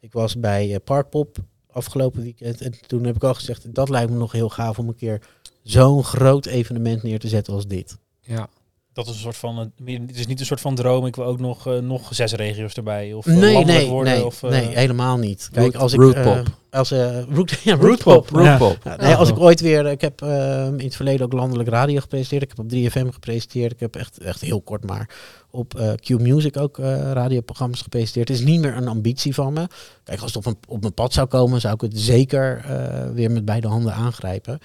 [0.00, 1.36] Ik was bij Parkpop
[1.70, 2.60] afgelopen weekend.
[2.60, 5.20] En toen heb ik al gezegd, dat lijkt me nog heel gaaf om een keer
[5.62, 7.98] zo'n groot evenement neer te zetten als dit.
[8.20, 8.48] Ja.
[8.92, 11.06] Dat is een soort van, meer- het is niet een soort van droom.
[11.06, 13.12] Ik wil ook nog, eh, nog zes regio's erbij.
[13.12, 14.12] Of eh, Nee, landelijk nee, worden.
[14.12, 15.48] nee, of, eh, nee, helemaal niet.
[15.52, 16.00] Kijk, Root- als ik...
[16.00, 16.24] rootpop.
[16.70, 18.28] eh, als, eh root, ja, Rootpop.
[18.32, 22.00] Ja, nee, als ik ooit weer, ik heb ehm, in het verleden ook landelijk radio
[22.00, 22.42] gepresenteerd.
[22.42, 23.72] Ik heb op 3FM gepresenteerd.
[23.72, 25.08] Ik heb echt, echt heel kort maar
[25.50, 28.28] op eh, Q Music ook eh, radioprogramma's gepresenteerd.
[28.28, 29.66] Het is niet meer een ambitie van me.
[30.04, 33.10] Kijk, als het op, een, op mijn pad zou komen, zou ik het zeker eh,
[33.14, 34.58] weer met beide handen aangrijpen.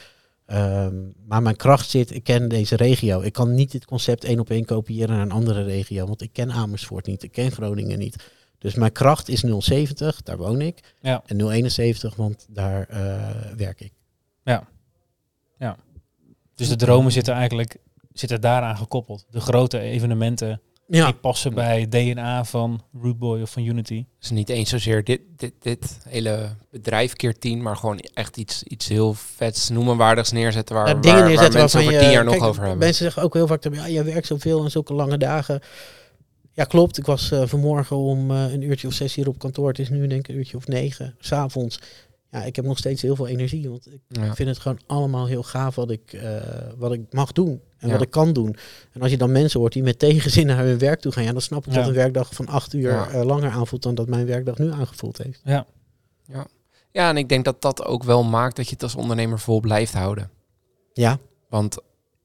[0.45, 0.95] Ehm,
[1.27, 3.21] maar mijn kracht zit, ik ken deze regio.
[3.21, 6.05] Ik kan niet dit concept één op één kopiëren naar een andere regio.
[6.05, 8.23] Want ik ken Amersfoort niet, ik ken Groningen niet.
[8.57, 10.95] Dus mijn kracht is 070, daar woon ik.
[11.01, 11.23] Ja.
[11.25, 13.93] En 071, want daar eh, werk ik.
[16.55, 17.77] Dus de dromen zitten eigenlijk
[18.13, 19.25] zitten daaraan gekoppeld.
[19.29, 24.05] De grote evenementen Ja, die passen bij DNA van Rootboy of van Unity.
[24.19, 28.63] Dus niet eens zozeer dit, dit, dit hele bedrijf keer tien, maar gewoon echt iets,
[28.63, 32.13] iets heel vets, noemenwaardigs neerzetten waar, Ja, waar, dingen waar neerzetten mensen waarvan over je...
[32.13, 32.79] tien jaar nog over hebben.
[32.79, 35.61] Mensen zeggen ook heel vaak, ja, jij werkt zoveel en zulke lange dagen.
[36.55, 36.97] Ja, klopt.
[36.97, 39.67] Ik was eh, vanmorgen om eh, een uurtje of zes hier op kantoor.
[39.67, 41.79] Het is nu denk ik een uurtje of negen, s'avonds.
[42.35, 44.35] Ja, ik heb nog steeds heel veel energie, want ik Ja.
[44.35, 46.31] vind het gewoon allemaal heel gaaf wat ik, eh,
[46.77, 47.93] wat ik mag doen en Ja.
[47.93, 48.55] wat ik kan doen.
[48.91, 51.31] En als je dan mensen hoort die met tegenzin naar hun werk toe gaan, ja,
[51.31, 51.79] dan snap ik Ja.
[51.79, 53.09] dat een werkdag van acht uur Ja.
[53.09, 55.41] eh, langer aanvoelt dan dat mijn werkdag nu aangevoeld heeft.
[55.43, 55.65] Ja,
[56.91, 59.59] ja, en ik denk dat dat ook wel maakt dat je het als ondernemer vol
[59.59, 60.29] blijft houden.
[60.93, 61.17] Ja,
[61.49, 61.77] Want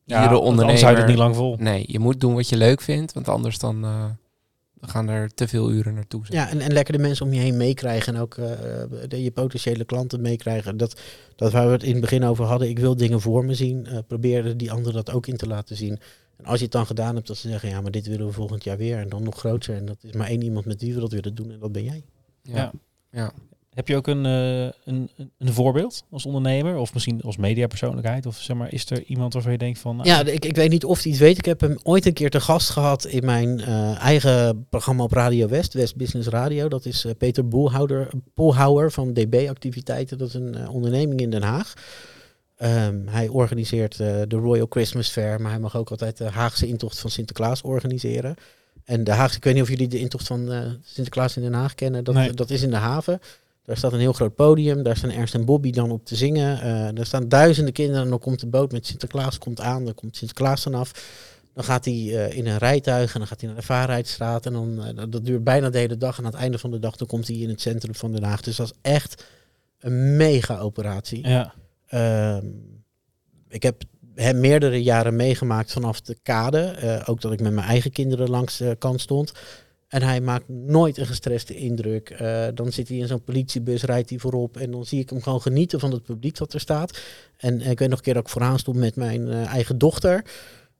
[0.04, 0.98] ja iedere want anders hou je ondernemer...
[0.98, 1.56] het niet lang vol.
[1.58, 4.16] Nee, je moet doen wat je leuk vindt, want anders dan, eh, dan
[4.80, 6.26] gaan er te veel uren naartoe.
[6.26, 6.34] zeg.
[6.34, 8.50] Ja, en, en lekker de mensen om je heen meekrijgen en ook eh,
[9.08, 10.76] de, je potentiële klanten meekrijgen.
[10.76, 11.00] Dat,
[11.36, 12.68] dat waar we het in het begin over hadden.
[12.68, 13.86] Ik wil dingen voor me zien.
[13.86, 15.98] eh probeer die anderen dat ook in te laten zien.
[16.36, 18.32] En als je het dan gedaan hebt, dat ze zeggen, ja, maar dit willen we
[18.32, 18.98] volgend jaar weer.
[18.98, 19.76] En dan nog groter.
[19.76, 21.50] En dat is maar één iemand met wie we dat willen doen.
[21.50, 22.04] En dat ben jij.
[22.42, 22.72] Ja.
[23.10, 23.32] Ja.
[23.80, 26.76] Heb je ook een, eh, een, een- voorbeeld als ondernemer?
[26.76, 28.26] Of misschien als mediapersoonlijkheid?
[28.26, 29.96] Of zeg maar, is er iemand waarvan je denkt van...
[29.96, 31.38] nou, Ja, ik, ik weet niet of hij iets weet.
[31.38, 35.12] Ik heb hem ooit een keer te gast gehad in mijn eh, eigen programma op
[35.12, 36.68] Radio West, West Business Radio.
[36.68, 40.18] Dat is eh, Peter Boelhouder, van DB Activiteiten.
[40.18, 41.74] Dat is een onderneming in Den Haag.
[42.56, 46.98] Ehm, hij organiseert de Royal Christmas Fair, maar hij mag ook altijd de Haagse intocht
[46.98, 48.34] van Sinterklaas organiseren.
[48.84, 50.50] En de Haagse, ik weet niet of jullie de intocht van
[50.84, 52.04] Sinterklaas in Den Haag kennen.
[52.04, 52.32] Dat, Nee.
[52.32, 53.20] dat is in de haven.
[53.64, 54.82] Daar staat een heel groot podium.
[54.82, 56.60] Daar staan Ernst en Bobby dan op te zingen.
[56.60, 58.02] Eh er staan duizenden kinderen.
[58.02, 59.84] En dan komt de boot met Sinterklaas komt aan.
[59.84, 60.92] Dan komt Sinterklaas vanaf.
[61.54, 64.46] Dan gaat hij eh, in een rijtuig en dan gaat hij naar de Vaarheidstraat.
[64.46, 66.18] En dan, eh, dat, duurt bijna de hele dag.
[66.18, 68.22] En aan het einde van de dag dan komt hij in het centrum van Den
[68.22, 68.40] Haag.
[68.40, 69.24] Dus dat is echt
[69.78, 71.28] een mega operatie.
[71.28, 71.54] Ja,
[71.86, 72.46] Ehm,
[73.48, 73.82] ik heb
[74.14, 77.02] hem meerdere jaren meegemaakt vanaf de kade.
[77.06, 79.32] Ook dat ik met mijn eigen kinderen langs de kant stond.
[79.90, 82.10] En hij maakt nooit een gestreste indruk.
[82.10, 84.56] Eh, dan zit hij in zo'n politiebus, rijdt hij voorop.
[84.56, 87.00] En dan zie ik hem gewoon genieten van het publiek dat er staat.
[87.36, 90.24] En ik weet nog een keer dat ik vooraan stond met mijn eh, eigen dochter.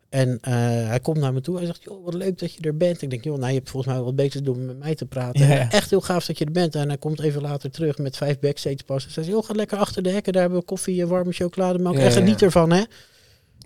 [0.08, 0.52] En eh,
[0.88, 1.56] hij komt naar me toe.
[1.56, 3.02] Hij zegt, joh, wat leuk dat je er bent.
[3.02, 5.06] Ik denk, joh, nou, je hebt volgens mij wat beter te doen met mij te
[5.06, 5.46] praten.
[5.46, 6.74] Ja, Echt heel gaaf dat je er bent.
[6.74, 9.12] En hij komt even later terug met vijf backstage passen.
[9.14, 10.32] Hij zegt, joh, ga lekker achter de hekken.
[10.32, 11.96] Daar hebben we koffie en warme chocolademelk.
[11.96, 12.82] Ja, en geniet ervan, hè.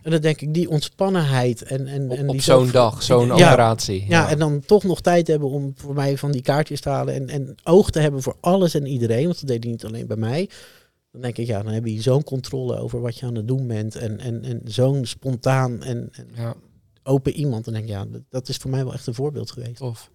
[0.04, 1.62] En dan denk ik, die ontspannenheid.
[1.62, 3.32] En, en, Op, en op die zo'n zelf- dag, zo'n Ja.
[3.32, 4.04] operatie.
[4.08, 7.14] Ja, en dan toch nog tijd hebben om voor mij van die kaartjes te halen.
[7.14, 9.24] En, en oog te hebben voor alles en iedereen.
[9.24, 10.48] Want dat deed hij niet alleen bij mij.
[11.12, 13.66] Dan denk ik, ja, dan heb je zo'n controle over wat je aan het doen
[13.66, 13.96] bent.
[13.96, 16.54] En, en, en zo'n spontaan en, en Ja,
[17.02, 17.64] open iemand.
[17.64, 19.76] Dan denk ik, ja, dat, dat is voor mij wel echt een voorbeeld geweest.
[19.76, 20.10] tof.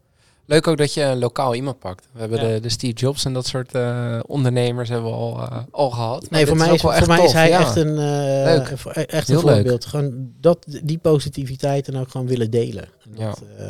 [0.50, 2.08] Leuk ook dat je een lokaal iemand pakt.
[2.12, 2.54] We hebben Ja.
[2.54, 6.30] de, de Steve Jobs en dat soort eh, ondernemers hebben we al, eh, al gehad.
[6.30, 7.60] Nee, voor mij, is, voor echt mij is tof, hij ja.
[7.60, 8.72] echt een, eh, Leuk.
[8.76, 9.44] voor- echt een leuk.
[9.54, 9.86] voorbeeld.
[9.86, 12.84] Gewoon dat, die positiviteit en ook gewoon willen delen.
[12.84, 13.26] En Ja.
[13.30, 13.66] dat, eh,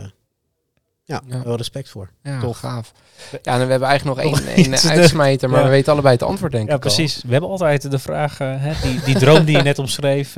[1.03, 1.43] ja, Ja.
[1.43, 2.09] wel respect voor.
[2.23, 2.57] Ja, Tof.
[2.57, 2.91] gaaf.
[3.31, 5.65] Ja, en we hebben eigenlijk nog Nog één, één uitsmijter, maar ja.
[5.65, 6.93] we weten allebei het antwoord, denk ja ik al.
[6.93, 7.23] precies.
[7.25, 10.37] We hebben altijd de vraag, hè, die, die droom die je net omschreef,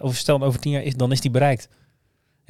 [0.00, 1.68] over stel over tien jaar, is, dan is die bereikt.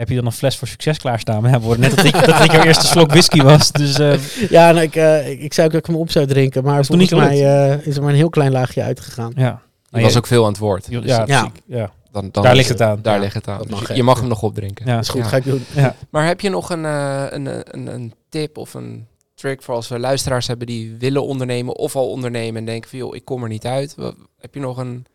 [0.00, 1.42] Heb je dan een fles voor succes klaarstaan?
[1.42, 3.72] Maar ja, we net dat ik, dat ik jouw eerste slok whisky was.
[3.72, 4.18] Dus eh,
[4.50, 6.64] Ja, nou, ik, eh, ik, ik zou ook dat ik hem op zou drinken.
[6.64, 9.32] Maar volgens niet mij eh, is er maar een heel klein laagje uitgegaan.
[9.36, 9.62] ja.
[9.90, 10.86] Je was ook veel aan het woord.
[10.90, 11.52] Ja, Dus ja, Ja.
[11.66, 11.90] ja.
[12.12, 12.98] dan, dan Daar ligt het aan.
[13.02, 13.58] Daar Ja, ligt het aan.
[13.62, 14.86] Dus mag je, mag hem nog opdrinken.
[14.86, 14.94] Ja.
[14.94, 15.26] Dat is goed, Ja.
[15.28, 15.64] ga ik doen.
[15.74, 15.94] ja.
[16.10, 19.88] Maar heb je nog een, eh, een, een, een tip of een trick voor als
[19.88, 23.42] we luisteraars hebben die willen ondernemen of al ondernemen en denken van joh, ik kom
[23.42, 23.94] er niet uit.
[23.96, 25.06] Wat- Heb je nog een...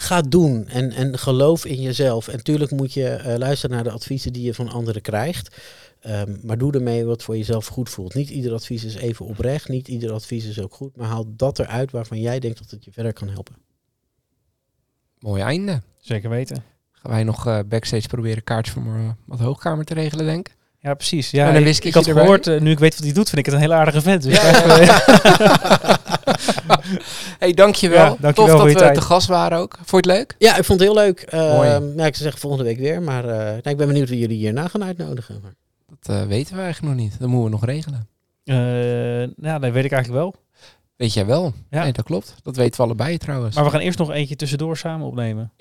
[0.00, 2.28] Ga doen en, en geloof in jezelf.
[2.28, 5.56] En tuurlijk moet je eh, luisteren naar de adviezen die je van anderen krijgt.
[6.00, 8.14] Ehm, maar doe ermee wat voor jezelf goed voelt.
[8.14, 9.68] Niet ieder advies is even oprecht.
[9.68, 10.96] Niet ieder advies is ook goed.
[10.96, 13.54] Maar haal dat eruit waarvan jij denkt dat het je verder kan helpen.
[15.18, 15.82] Mooi einde.
[15.98, 16.64] Zeker weten.
[16.92, 20.56] Gaan wij nog eh, backstage proberen kaartjes voor mijn wat hoogkamer te regelen, denk ik.
[20.80, 21.30] Ja, precies.
[21.30, 22.22] Ja, ik, had erbij.
[22.22, 24.22] gehoord, eh, nu ik weet wat hij doet, vind ik het een hele aardige vent.
[24.22, 25.94] Dus Ja, eh,
[27.38, 28.04] hey, dankjewel.
[28.04, 28.94] Ja, dankjewel Tof voor dat je we tijd.
[28.94, 29.74] te gast waren ook.
[29.84, 30.34] Vond je het leuk?
[30.38, 31.28] Ja, ik vond het heel leuk.
[31.30, 33.02] Ja, ik zou zeggen volgende week weer.
[33.02, 35.40] Maar eh, nou, ik ben benieuwd wie jullie hierna gaan uitnodigen.
[35.42, 35.54] Maar-
[36.00, 37.18] Dat eh, weten we eigenlijk nog niet.
[37.18, 38.08] Dat moeten we nog regelen.
[38.44, 38.56] Eh,
[39.36, 40.34] nou, dat weet ik eigenlijk wel.
[40.96, 41.52] Weet jij wel?
[41.70, 41.82] Ja.
[41.82, 42.34] Nee, dat klopt.
[42.42, 43.54] Dat weten we allebei trouwens.
[43.54, 45.52] Maar we gaan eerst nog eentje tussendoor samen opnemen.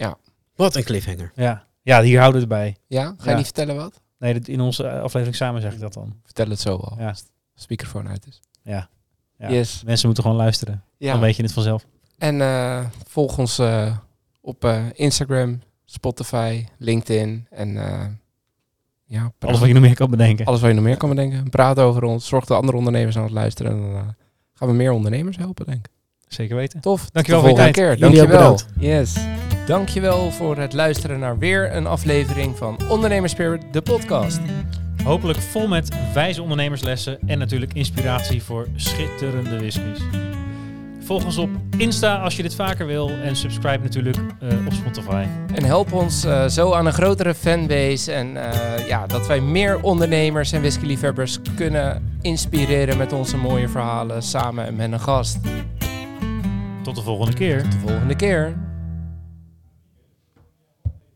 [0.56, 1.32] Wat een cliffhanger.
[1.36, 2.78] Ja, ja hier houden we het bij.
[2.88, 3.04] Ja?
[3.06, 3.36] Ga je Ja.
[3.36, 4.02] niet vertellen wat?
[4.20, 6.16] Nee, in onze aflevering samen zeg ik dat dan.
[6.24, 6.96] Vertel het zo al.
[7.00, 7.08] Ja.
[7.08, 8.40] Als de microfoon uit is.
[8.62, 8.90] Ja.
[9.38, 9.50] Ja.
[9.52, 9.82] Yes.
[9.86, 10.84] Mensen moeten gewoon luisteren.
[10.98, 11.12] Ja.
[11.12, 11.86] Dan weet je het vanzelf.
[12.18, 13.98] En eh, volg ons eh,
[14.42, 17.74] op eh, Instagram, Spotify, LinkedIn en
[19.06, 20.46] ja, praat- Alles wat je nog meer kan bedenken.
[20.46, 21.50] alles wat je nog meer kan bedenken.
[21.50, 22.28] Praat over ons.
[22.28, 23.72] Zorg dat andere ondernemers aan het luisteren.
[23.72, 24.16] En dan
[24.54, 25.92] gaan we meer ondernemers helpen, denk ik.
[26.28, 26.80] Zeker weten.
[26.82, 27.10] Tof.
[27.10, 27.74] Dankjewel voor je tijd.
[27.74, 27.98] keer.
[28.00, 28.60] Dankjewel.
[28.80, 29.16] Yes.
[29.66, 34.40] Dankjewel voor het luisteren naar weer een aflevering van Ondernemerspirit, de podcast.
[35.08, 40.00] Hopelijk vol met wijze ondernemerslessen en natuurlijk inspiratie voor schitterende whiskies.
[41.00, 45.26] Volg ons op Insta als je dit vaker wil en subscribe natuurlijk eh, op Spotify.
[45.54, 48.12] En help ons eh, zo aan een grotere fanbase.
[48.12, 54.24] En eh, ja, dat wij meer ondernemers en whiskyliefhebbers kunnen inspireren met onze mooie verhalen
[54.24, 55.38] samen en met een gast.
[56.84, 57.62] Tot de volgende keer.
[57.62, 58.56] Tot de volgende keer.